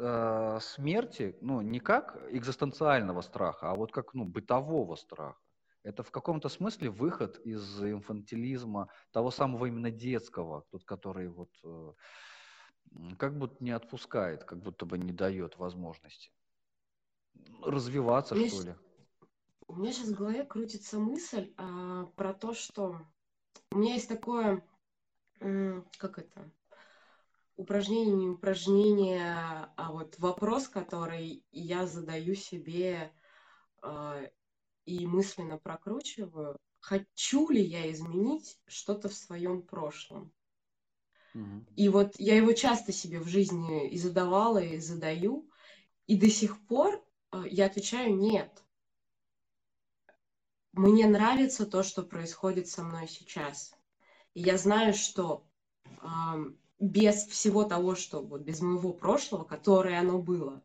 [0.00, 5.38] а, смерти, ну, не как экзистенциального страха, а вот как, ну, бытового страха.
[5.86, 11.92] Это в каком-то смысле выход из инфантилизма, того самого именно детского, тот, который вот э,
[13.16, 16.32] как будто не отпускает, как будто бы не дает возможности
[17.62, 18.74] развиваться, мне что ли.
[19.68, 23.00] У меня сейчас в голове крутится мысль а, про то, что
[23.70, 24.66] у меня есть такое,
[25.38, 26.50] как это,
[27.54, 33.12] упражнение, не упражнение, а вот вопрос, который я задаю себе
[33.82, 34.20] а,
[34.86, 40.32] и мысленно прокручиваю, хочу ли я изменить что-то в своем прошлом.
[41.34, 41.66] Угу.
[41.74, 45.50] И вот я его часто себе в жизни и задавала, и задаю,
[46.06, 48.62] и до сих пор э, я отвечаю нет.
[50.72, 53.74] Мне нравится то, что происходит со мной сейчас.
[54.34, 55.46] И я знаю, что
[55.84, 56.06] э,
[56.78, 60.62] без всего того, что вот без моего прошлого, которое оно было,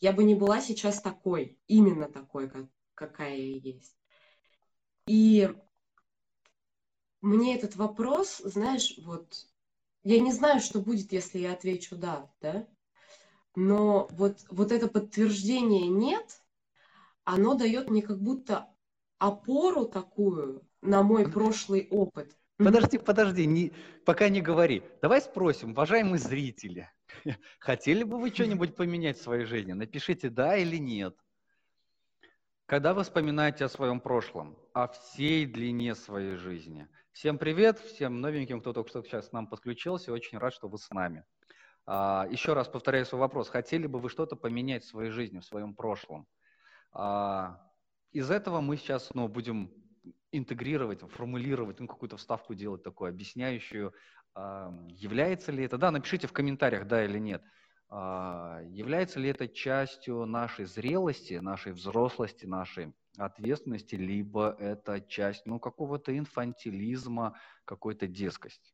[0.00, 3.96] я бы не была сейчас такой, именно такой, как, какая я есть.
[5.06, 5.48] И
[7.20, 9.46] мне этот вопрос, знаешь, вот
[10.04, 12.66] я не знаю, что будет, если я отвечу да, да,
[13.54, 16.42] но вот, вот это подтверждение нет,
[17.24, 18.68] оно дает мне как будто
[19.18, 22.36] опору такую на мой прошлый опыт.
[22.56, 23.72] Подожди, подожди, не,
[24.04, 24.82] пока не говори.
[25.00, 26.90] Давай спросим, уважаемые зрители,
[27.58, 29.72] хотели бы вы что-нибудь поменять в своей жизни?
[29.72, 31.16] Напишите да или нет.
[32.66, 36.88] Когда вы вспоминаете о своем прошлом, о всей длине своей жизни.
[37.12, 40.12] Всем привет, всем новеньким, кто только что сейчас к нам подключился.
[40.12, 41.24] Очень рад, что вы с нами.
[41.84, 43.50] А, еще раз повторяю свой вопрос.
[43.50, 46.26] Хотели бы вы что-то поменять в своей жизни, в своем прошлом?
[46.92, 47.60] А,
[48.12, 49.70] из этого мы сейчас ну, будем
[50.30, 53.92] интегрировать, формулировать, ну, какую-то вставку делать такую, объясняющую,
[54.34, 57.42] является ли это, да, напишите в комментариях, да или нет,
[57.92, 66.16] является ли это частью нашей зрелости, нашей взрослости, нашей ответственности, либо это часть ну, какого-то
[66.16, 68.72] инфантилизма, какой-то детскости.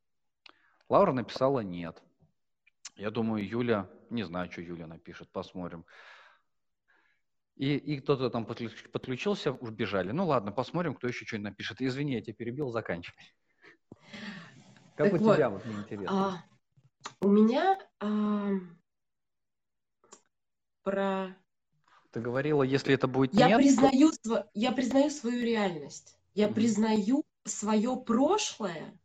[0.89, 2.01] Лаура написала нет.
[2.95, 5.85] Я думаю, Юля, не знаю, что Юля напишет, посмотрим.
[7.57, 10.13] И, и кто-то там подключился, убежали.
[10.13, 11.81] Ну ладно, посмотрим, кто еще что-нибудь напишет.
[11.81, 13.35] Извини, я тебя перебил, заканчивай.
[14.97, 16.09] Как так у вот, тебя, вот мне интересно.
[16.11, 16.45] А,
[17.21, 18.51] у меня а,
[20.91, 21.37] про...
[22.13, 23.59] Ты говорила, если это будет я нет...
[23.59, 24.49] Признаю, то...
[24.55, 26.19] Я признаю свою реальность.
[26.35, 26.55] Я mm-hmm.
[26.55, 28.99] признаю свое прошлое,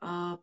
[0.00, 0.38] а,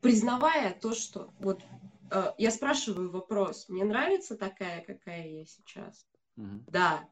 [0.00, 1.32] признавая то, что...
[1.38, 1.62] Вот
[2.10, 6.06] а, я спрашиваю вопрос, мне нравится такая, какая я сейчас?
[6.36, 6.64] Mm-hmm.
[6.66, 7.08] Да.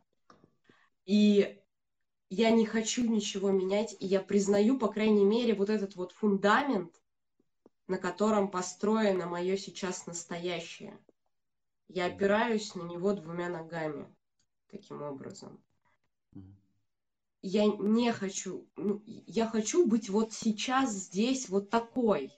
[1.07, 1.59] И
[2.29, 6.95] я не хочу ничего менять, и я признаю, по крайней мере, вот этот вот фундамент,
[7.89, 10.99] на котором построено мое сейчас настоящее.
[11.93, 14.07] Я опираюсь на него двумя ногами
[14.71, 15.61] таким образом.
[17.43, 22.31] Я не хочу, ну, я хочу быть вот сейчас здесь вот такой.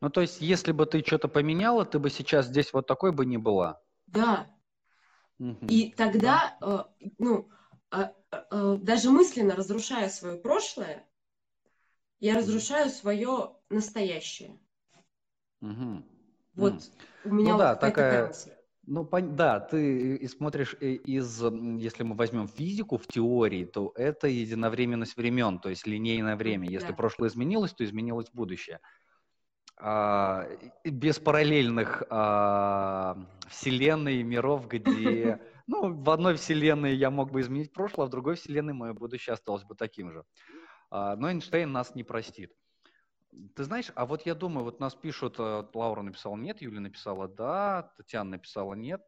[0.00, 3.26] Ну, то есть, если бы ты что-то поменяла, ты бы сейчас здесь вот такой бы
[3.26, 3.82] не была.
[4.06, 4.48] Да.
[5.40, 5.66] Угу.
[5.66, 6.88] И тогда, да.
[7.00, 7.50] э, ну,
[7.90, 11.04] э, э, даже мысленно разрушая свое прошлое,
[12.20, 14.56] я разрушаю свое настоящее.
[15.62, 16.15] Угу.
[16.56, 16.90] Вот mm.
[17.24, 18.50] у меня ну, вот да, такая, мысль.
[18.86, 25.58] Ну, да, ты смотришь из, если мы возьмем физику в теории, то это единовременность времен,
[25.58, 26.68] то есть линейное время.
[26.68, 26.94] Если да.
[26.94, 28.80] прошлое изменилось, то изменилось будущее.
[29.78, 30.48] А,
[30.84, 33.16] без параллельных а,
[33.48, 38.36] вселенной, миров, где, ну, в одной вселенной я мог бы изменить прошлое, а в другой
[38.36, 40.24] вселенной мое будущее осталось бы таким же.
[40.90, 42.52] А, но Эйнштейн нас не простит.
[43.54, 47.28] Ты знаешь, а вот я думаю, вот нас пишут, э, Лаура написала нет, Юля написала
[47.28, 49.02] да, Татьяна написала нет.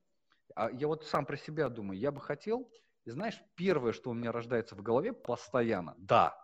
[0.54, 2.70] А я вот сам про себя думаю, я бы хотел,
[3.04, 6.36] и знаешь, первое, что у меня рождается в голове постоянно, да.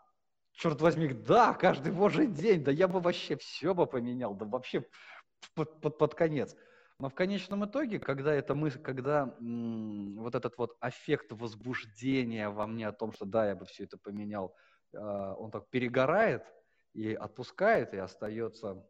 [0.53, 4.87] Черт возьми, да, каждый божий день, да я бы вообще все бы поменял, да вообще
[5.55, 6.57] под, под, под конец.
[7.01, 12.67] Но в конечном итоге, когда это мы, когда м- вот этот вот аффект возбуждения во
[12.67, 14.55] мне о том, что да, я бы все это поменял,
[14.93, 16.45] э, он так перегорает,
[16.95, 18.87] и отпускает, и остается,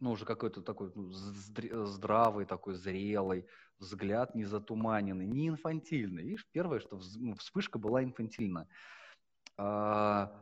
[0.00, 3.46] ну, уже какой-то такой ну, здравый, такой зрелый
[3.78, 6.22] взгляд, не затуманенный, не инфантильный.
[6.22, 8.68] Видишь, первое, что ну, вспышка была инфантильна.
[9.56, 10.32] А,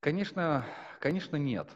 [0.00, 0.66] конечно,
[1.00, 1.68] конечно, нет.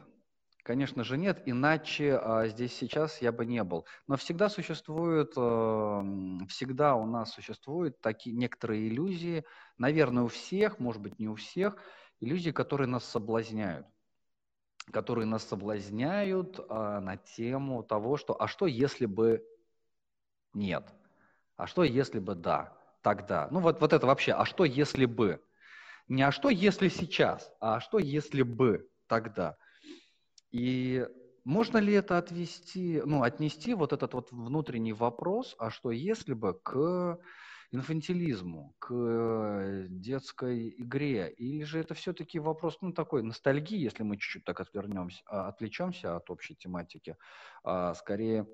[0.63, 3.87] Конечно же нет, иначе а, здесь сейчас я бы не был.
[4.07, 6.05] Но всегда существуют, а,
[6.49, 9.45] всегда у нас существуют такие некоторые иллюзии,
[9.79, 11.77] наверное, у всех, может быть, не у всех,
[12.21, 13.87] иллюзии, которые нас соблазняют
[14.93, 19.45] которые нас соблазняют а, на тему того, что «а что, если бы
[20.55, 20.85] нет?»
[21.57, 23.49] «А что, если бы да?» Тогда.
[23.51, 25.43] Ну вот, вот это вообще «а что, если бы?»
[26.09, 29.57] Не «а что, если сейчас?» а «а что, если бы тогда?»
[30.51, 31.07] И
[31.45, 36.55] можно ли это отвести, ну, отнести вот этот вот внутренний вопрос «а что, если бы?»
[36.55, 37.19] к
[37.73, 41.31] инфантилизму, к э, детской игре?
[41.31, 46.17] Или же это все-таки вопрос, ну, такой ностальгии, если мы чуть-чуть так отвернемся, а, отвлечемся
[46.17, 47.17] от общей тематики,
[47.63, 48.47] а скорее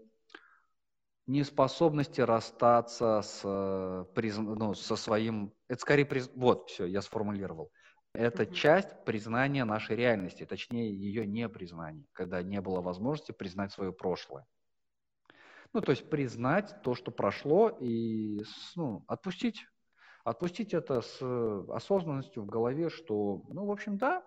[1.27, 4.05] неспособности расстаться с, э,
[4.39, 5.53] ну, со своим...
[5.69, 6.05] Это скорее...
[6.05, 6.31] Приз...
[6.35, 7.73] Вот, все, я сформулировал.
[8.12, 8.55] Это mm-hmm.
[8.55, 14.47] часть признания нашей реальности, точнее, ее непризнания, когда не было возможности признать свое прошлое.
[15.73, 18.43] Ну, то есть признать то, что прошло, и
[18.75, 19.67] ну, отпустить.
[20.25, 21.23] Отпустить это с
[21.71, 24.25] осознанностью в голове, что, ну, в общем, да,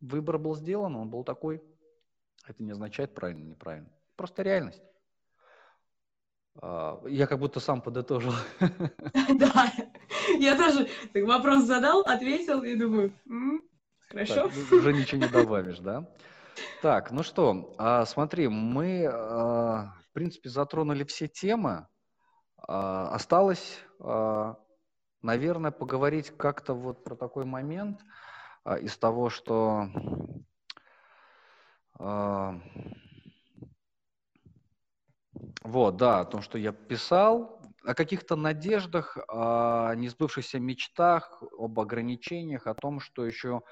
[0.00, 1.62] выбор был сделан, он был такой.
[2.46, 3.90] Это не означает правильно, неправильно.
[4.16, 4.82] Просто реальность.
[6.60, 8.32] А, я как будто сам подытожил.
[9.38, 9.72] Да,
[10.38, 13.12] я тоже вопрос задал, ответил и думаю,
[14.08, 14.50] хорошо.
[14.70, 16.06] Уже ничего не добавишь, да?
[16.82, 21.86] Так, ну что, а, смотри, мы а, в принципе, затронули все темы.
[22.58, 23.78] А, осталось,
[25.22, 28.00] наверное, поговорить как-то вот про такой момент
[28.80, 29.88] из того, что
[35.62, 42.66] вот, да, о том, что я писал, о каких-то надеждах, о несбывшихся мечтах, об ограничениях,
[42.66, 43.62] о том, что еще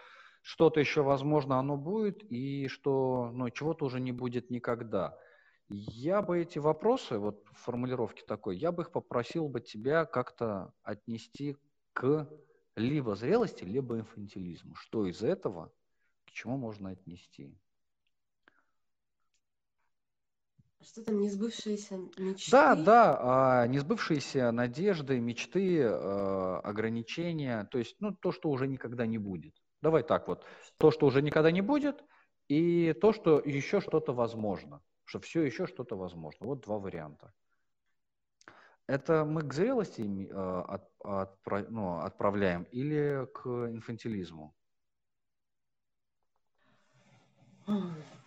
[0.49, 5.19] что-то еще, возможно, оно будет, и что ну, чего-то уже не будет никогда.
[5.69, 10.73] Я бы эти вопросы, вот в формулировке такой, я бы их попросил бы тебя как-то
[10.83, 11.59] отнести
[11.93, 12.27] к
[12.77, 14.75] либо зрелости, либо инфантилизму.
[14.75, 15.71] Что из этого
[16.25, 17.55] к чему можно отнести?
[20.81, 22.51] Что там, несбывшиеся мечты?
[22.51, 29.05] Да, да, а, несбывшиеся надежды, мечты, а, ограничения, то есть, ну, то, что уже никогда
[29.05, 29.55] не будет.
[29.83, 30.45] Давай так вот,
[30.77, 32.05] то, что уже никогда не будет,
[32.49, 36.47] и то, что еще что-то возможно что все еще что-то возможно.
[36.47, 37.33] Вот два варианта.
[38.87, 44.55] Это мы к зрелости э, от, от, ну, отправляем или к инфантилизму?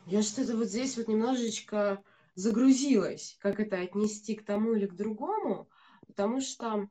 [0.08, 2.04] Я что-то вот здесь вот немножечко
[2.36, 5.70] загрузилась, как это отнести к тому или к другому,
[6.08, 6.88] потому что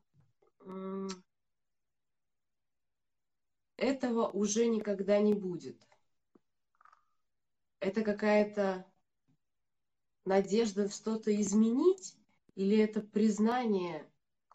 [3.80, 5.86] этого уже никогда не будет.
[7.80, 8.86] Это какая-то
[10.24, 12.16] надежда что-то изменить,
[12.54, 14.10] или это признание,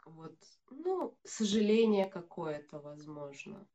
[0.05, 0.37] вот,
[0.69, 3.67] ну, сожаление какое-то, возможно.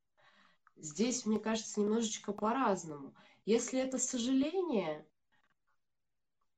[0.76, 3.14] Здесь, мне кажется, немножечко по-разному.
[3.44, 5.06] Если это сожаление,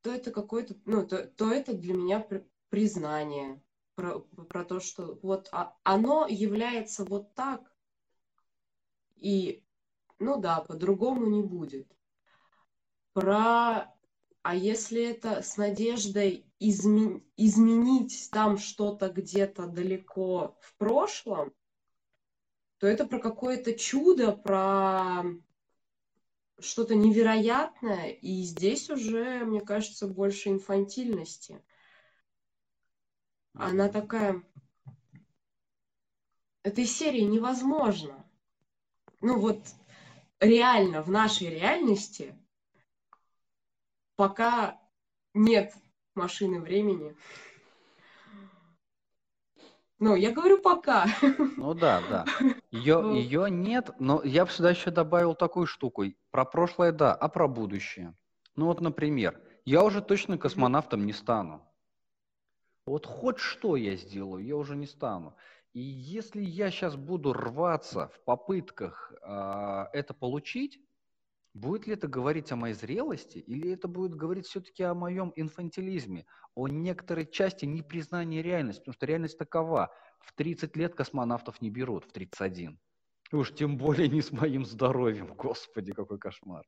[0.02, 2.26] то это какое-то, ну, то, то это для меня
[2.68, 3.62] признание
[3.94, 7.71] про, про то, что вот а, оно является вот так,
[9.22, 9.64] и,
[10.18, 11.88] ну да, по-другому не будет.
[13.12, 13.94] Про,
[14.42, 21.52] а если это с надеждой изме, изменить там что-то где-то далеко в прошлом,
[22.78, 25.22] то это про какое-то чудо, про
[26.58, 31.62] что-то невероятное, и здесь уже, мне кажется, больше инфантильности.
[33.54, 34.42] Она такая...
[36.64, 38.24] Этой серии невозможно.
[39.22, 39.60] Ну вот
[40.40, 42.34] реально, в нашей реальности
[44.16, 44.80] пока
[45.32, 45.72] нет
[46.14, 47.16] машины времени.
[50.00, 51.06] Ну, я говорю пока.
[51.56, 52.24] Ну да, да.
[52.72, 53.14] Ее, ну.
[53.14, 56.04] ее нет, но я бы сюда еще добавил такую штуку.
[56.32, 58.16] Про прошлое да, а про будущее.
[58.56, 61.62] Ну вот, например, я уже точно космонавтом не стану.
[62.84, 65.36] Вот хоть что я сделаю, я уже не стану.
[65.72, 70.78] И если я сейчас буду рваться в попытках э, это получить,
[71.54, 76.26] будет ли это говорить о моей зрелости, или это будет говорить все-таки о моем инфантилизме,
[76.54, 79.92] о некоторой части непризнания реальности, потому что реальность такова.
[80.20, 82.78] В 30 лет космонавтов не берут, в 31.
[83.32, 85.34] И уж тем более не с моим здоровьем.
[85.34, 86.64] Господи, какой кошмар.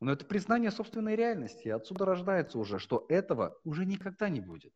[0.00, 1.68] Но это признание собственной реальности.
[1.68, 4.74] И отсюда рождается уже, что этого уже никогда не будет.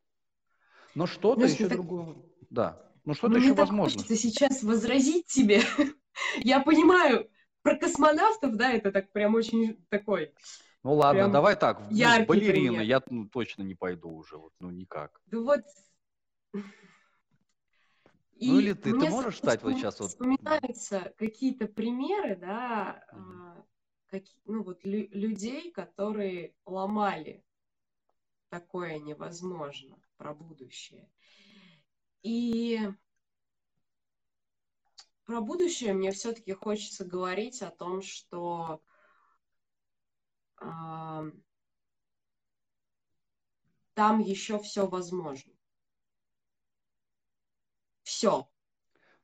[0.95, 1.77] Но что-то Знаешь, еще так...
[1.77, 2.17] другое.
[2.49, 2.92] Да.
[3.05, 4.01] Но что-то еще так возможно.
[4.01, 5.63] Хочется сейчас возразить тебе.
[6.39, 7.29] Я понимаю,
[7.63, 10.33] про космонавтов, да, это так прям очень такой.
[10.83, 15.21] Ну ладно, давай так, ну, балерина, я ну, точно не пойду уже, вот, ну никак.
[15.31, 15.61] Ну вот.
[18.35, 20.11] И ну или ты, ты можешь стать вот сейчас вот.
[20.11, 23.65] Вспоминаются какие-то примеры, да, mm-hmm.
[24.07, 27.45] как, ну вот лю- людей, которые ломали
[28.49, 31.09] такое невозможно про будущее.
[32.23, 32.81] И
[35.25, 38.83] про будущее мне все-таки хочется говорить о том, что
[40.61, 41.31] э,
[43.95, 45.53] там еще все возможно.
[48.03, 48.49] Все.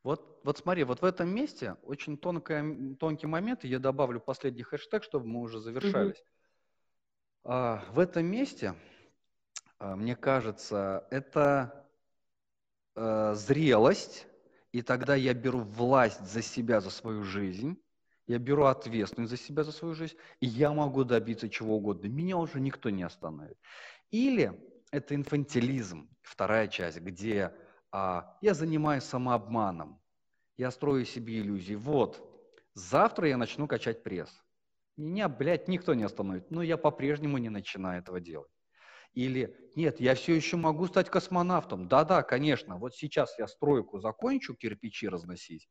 [0.03, 4.62] Вот, вот смотри, вот в этом месте очень тонкая, тонкий момент, и я добавлю последний
[4.62, 6.16] хэштег, чтобы мы уже завершались.
[6.16, 6.38] Mm-hmm.
[7.44, 8.74] А, в этом месте,
[9.78, 11.88] а, мне кажется, это
[13.01, 14.26] а, зрелость
[14.72, 17.80] и тогда я беру власть за себя, за свою жизнь,
[18.26, 22.09] я беру ответственность за себя, за свою жизнь, и я могу добиться чего угодно.
[22.09, 23.57] Меня уже никто не остановит.
[24.11, 24.53] Или
[24.90, 27.55] это инфантилизм, вторая часть, где
[27.92, 30.01] а, я занимаюсь самообманом,
[30.57, 31.74] я строю себе иллюзии.
[31.74, 32.20] Вот,
[32.74, 34.30] завтра я начну качать пресс.
[34.96, 38.51] Меня, блядь, никто не остановит, но я по-прежнему не начинаю этого делать.
[39.15, 41.89] Или нет, я все еще могу стать космонавтом.
[41.89, 45.69] Да-да, конечно, вот сейчас я стройку закончу, кирпичи разносить,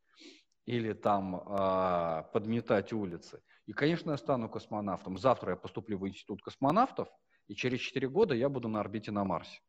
[0.65, 3.41] или там э, подметать улицы.
[3.65, 5.17] И, конечно, я стану космонавтом.
[5.17, 7.09] Завтра я поступлю в институт космонавтов,
[7.47, 9.59] и через 4 года я буду на орбите на Марсе.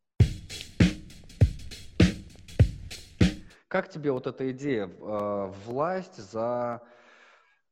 [3.69, 6.81] Как тебе вот эта идея э, власть за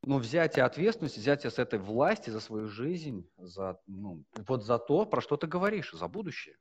[0.07, 5.05] ну, взятие ответственности, взятие с этой власти за свою жизнь, за, ну, вот за то,
[5.05, 6.57] про что ты говоришь, за будущее.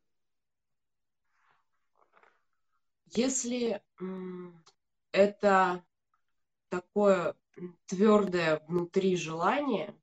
[3.12, 3.80] Если
[5.12, 5.84] это
[6.70, 7.36] такое
[7.86, 9.94] твердое внутри желание,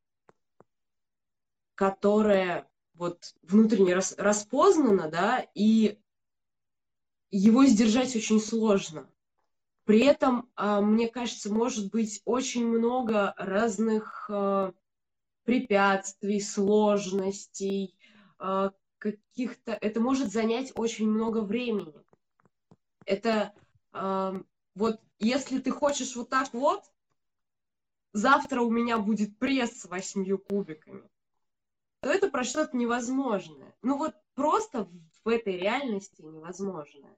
[1.76, 6.00] которое вот внутренне рас, распознано, да, и
[7.30, 9.12] его сдержать очень сложно.
[9.86, 14.74] При этом, а, мне кажется, может быть очень много разных а,
[15.44, 17.98] препятствий, сложностей,
[18.40, 19.74] а, каких-то...
[19.74, 21.94] Это может занять очень много времени.
[23.06, 23.54] Это
[24.76, 26.82] вот если ты хочешь вот так вот,
[28.14, 31.08] завтра у меня будет пресс с восьмью кубиками.
[32.00, 33.76] то это про что-то невозможное.
[33.84, 34.90] Ну вот просто
[35.24, 37.16] в этой реальности невозможное.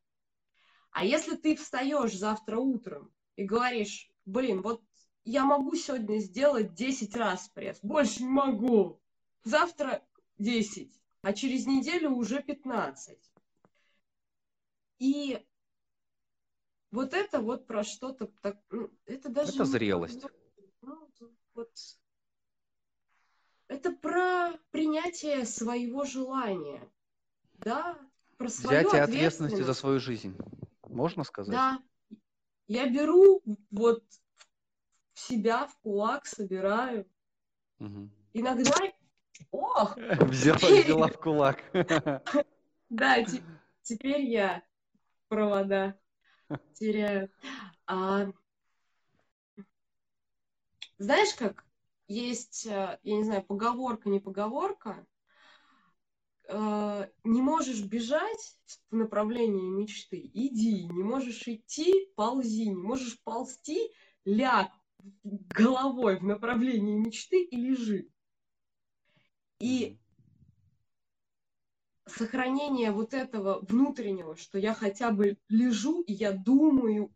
[0.96, 4.82] А если ты встаешь завтра утром и говоришь, блин, вот
[5.26, 9.02] я могу сегодня сделать 10 раз пресс, больше не могу.
[9.44, 13.20] Завтра 10, а через неделю уже 15.
[15.00, 15.46] И
[16.92, 19.52] вот это вот про что-то так, ну, это даже...
[19.52, 20.26] Это зрелость.
[20.82, 21.10] Ну,
[21.56, 21.78] вот,
[23.68, 26.90] это про принятие своего желания,
[27.56, 28.00] да,
[28.38, 29.56] про свою Взятие ответственность.
[29.56, 30.38] ответственности за свою жизнь.
[30.96, 31.54] Можно сказать?
[31.54, 31.84] Да.
[32.68, 34.04] Я беру вот
[35.14, 37.06] в себя в кулак, собираю.
[37.80, 38.10] Угу.
[38.32, 38.72] Иногда...
[39.52, 39.98] Ох!
[40.22, 41.64] Взяла, взяла в кулак.
[42.90, 43.44] Да, те-
[43.82, 44.64] теперь я
[45.28, 46.00] провода
[46.76, 47.30] теряю.
[47.88, 48.28] А,
[50.98, 51.66] знаешь как?
[52.08, 55.06] Есть, э, я не знаю, поговорка, не поговорка.
[56.48, 58.58] Э, Не можешь бежать
[58.92, 60.86] в направлении мечты, иди.
[60.86, 62.70] Не можешь идти, ползи.
[62.70, 63.92] Не можешь ползти,
[64.26, 64.72] ляг
[65.24, 68.10] головой в направлении мечты и лежи.
[69.60, 70.00] И
[72.06, 77.14] сохранение вот этого внутреннего, что я хотя бы лежу, и я думаю,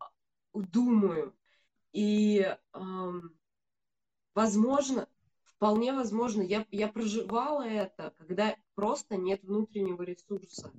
[0.53, 1.35] думаю.
[1.91, 3.37] И, эм,
[4.33, 5.08] возможно,
[5.59, 10.73] вполне возможно, я, я проживала это, когда просто нет внутреннего ресурса.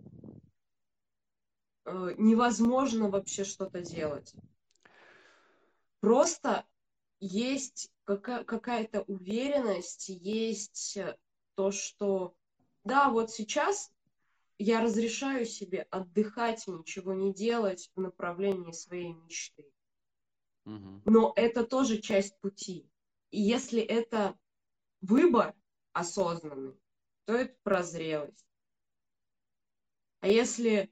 [1.85, 4.35] Э, невозможно вообще что-то делать.
[6.01, 6.65] Просто
[7.21, 10.97] есть кака- какая-то уверенность, есть
[11.57, 12.35] то, что
[12.83, 13.93] да, вот сейчас
[14.57, 19.71] я разрешаю себе отдыхать, ничего не делать в направлении своей мечты.
[21.05, 22.89] Но это тоже часть пути.
[23.31, 24.39] И если это
[25.01, 25.55] выбор
[25.93, 26.75] осознанный,
[27.25, 28.47] то это про зрелость.
[30.21, 30.91] А если,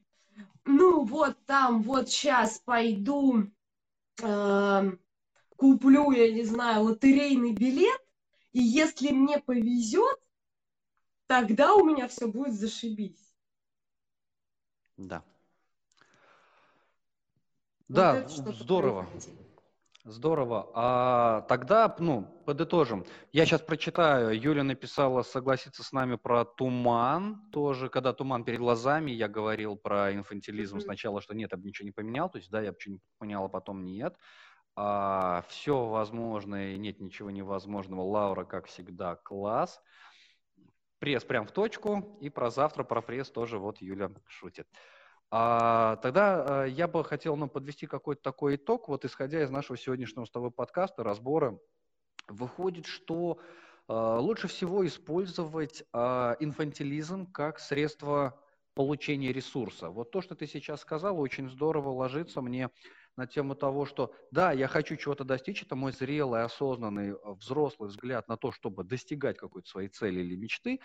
[0.64, 3.50] ну вот там, вот сейчас пойду,
[4.22, 5.00] эм,
[5.56, 8.00] куплю, я не знаю, лотерейный билет,
[8.52, 10.18] и если мне повезет,
[11.26, 13.34] тогда у меня все будет зашибись.
[14.96, 15.22] Да.
[17.88, 19.02] Вот Да, здорово.
[19.02, 19.47] про инфантиль.
[20.08, 20.70] Здорово.
[20.74, 23.04] А тогда, ну, подытожим.
[23.30, 24.40] Я сейчас прочитаю.
[24.40, 27.90] Юля написала согласиться с нами про туман тоже.
[27.90, 30.84] Когда туман перед глазами, я говорил про инфантилизм Мгм.
[30.84, 32.30] сначала, что нет, я бы ничего не поменял.
[32.30, 34.16] То есть, да, я бы что-нибудь поменял, а потом нет.
[34.76, 38.00] А, все возможно и нет ничего невозможного.
[38.00, 39.78] Лаура, как всегда, класс.
[41.00, 42.16] Пресс прям в точку.
[42.22, 44.68] И про завтра, про пресс тоже вот Юля шутит.
[45.30, 49.76] А, тогда а, я бы хотел ну, подвести какой-то такой итог, вот исходя из нашего
[49.76, 51.58] сегодняшнего с тобой подкаста, разбора.
[52.28, 53.38] Выходит, что
[53.88, 58.42] а, лучше всего использовать а, инфантилизм как средство
[58.74, 59.90] получения ресурса.
[59.90, 62.70] Вот то, что ты сейчас сказал, очень здорово ложится мне
[63.16, 67.88] на тему того, что да, я хочу чего-то достичь, это мой зрелый, осознанный, э, взрослый
[67.88, 70.80] взгляд на то, чтобы достигать какой-то своей цели или мечты,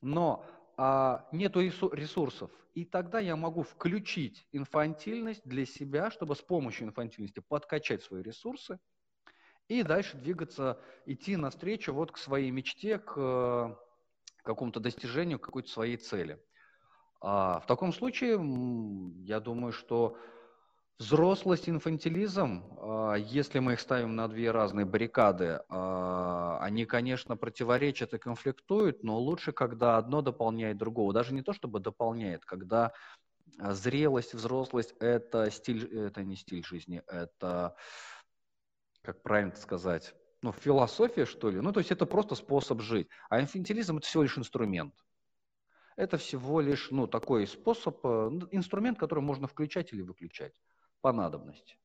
[0.00, 2.50] но а, нету ресу- ресурсов.
[2.74, 8.78] И тогда я могу включить инфантильность для себя, чтобы с помощью инфантильности подкачать свои ресурсы
[9.68, 13.74] и дальше двигаться, идти навстречу вот к своей мечте, к э,
[14.42, 16.42] какому-то достижению какой-то своей цели.
[17.20, 18.38] А, в таком случае,
[19.24, 20.18] я думаю, что
[20.98, 28.14] взрослость инфантилизм, а, если мы их ставим на две разные баррикады, а, они, конечно, противоречат
[28.14, 31.12] и конфликтуют, но лучше, когда одно дополняет другого.
[31.12, 32.92] Даже не то, чтобы дополняет, когда
[33.58, 37.76] а, зрелость, взрослость– это стиль, это не стиль жизни, это,
[39.02, 41.60] как правильно сказать, ну, философия, что ли?
[41.60, 43.08] Ну, то есть это просто способ жить.
[43.30, 44.94] А инфантилизм– это всего лишь инструмент.
[45.96, 50.52] Это всего лишь, ну, такой способ, э, инструмент, который можно включать или выключать
[51.04, 51.76] по надобности.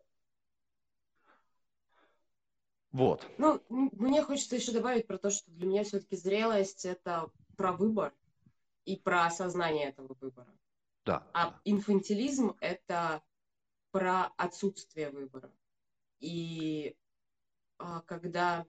[2.93, 3.27] Вот.
[3.37, 8.13] Ну, мне хочется еще добавить про то, что для меня все-таки зрелость это про выбор
[8.85, 10.55] и про осознание этого выбора.
[11.03, 11.29] Да.
[11.33, 13.21] А инфантилизм это
[13.91, 15.51] про отсутствие выбора.
[16.21, 16.95] И
[17.77, 18.65] а, когда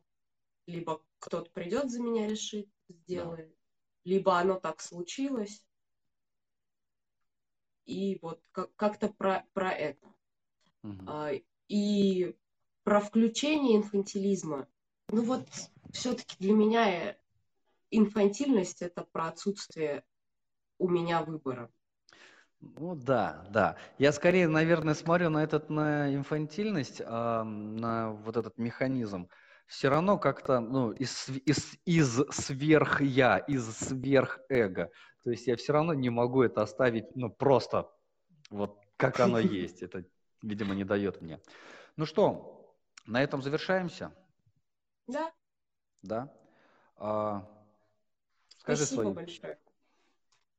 [0.66, 3.56] либо кто-то придет за меня, решит, сделает,
[4.02, 5.64] либо оно так случилось.
[7.86, 10.12] И вот как- как-то про, про это.
[11.06, 11.32] А,
[11.68, 12.34] И
[12.84, 14.66] про включение инфантилизма.
[15.08, 15.46] Ну вот
[15.92, 17.16] все-таки для меня
[17.90, 20.04] инфантильность это про отсутствие
[20.78, 21.70] у меня выбора.
[22.60, 23.76] Ну да, да.
[23.98, 29.28] Я скорее, наверное, смотрю на этот, на инфантильность, а, на вот этот механизм
[29.66, 34.90] все равно как-то, ну, из, из, из сверх-я, из сверх-эго.
[35.22, 37.88] То есть я все равно не могу это оставить, ну, просто
[38.50, 39.82] вот как оно есть.
[39.82, 40.04] Это,
[40.42, 41.40] видимо, не дает мне.
[41.96, 42.76] Ну что,
[43.06, 44.14] на этом завершаемся?
[45.06, 45.32] Да.
[46.02, 46.32] Да?
[46.96, 47.48] А,
[48.58, 49.12] скажи Спасибо свои.
[49.14, 49.58] большое.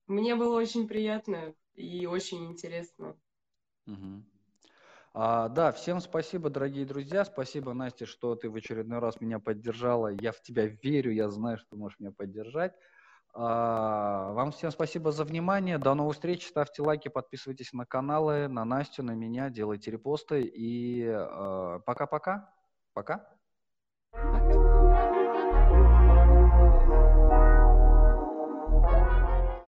[0.07, 3.17] Мне было очень приятно и очень интересно.
[3.87, 4.23] Угу.
[5.13, 7.25] А, да, всем спасибо, дорогие друзья.
[7.25, 10.07] Спасибо, Настя, что ты в очередной раз меня поддержала.
[10.07, 12.73] Я в тебя верю, я знаю, что ты можешь меня поддержать.
[13.33, 15.77] А, вам всем спасибо за внимание.
[15.77, 16.47] До новых встреч.
[16.47, 20.43] Ставьте лайки, подписывайтесь на каналы, на Настю, на меня, делайте репосты.
[20.43, 22.53] И а, пока-пока.
[22.93, 23.37] Пока.
[24.11, 24.31] -пока.
[24.39, 24.70] пока.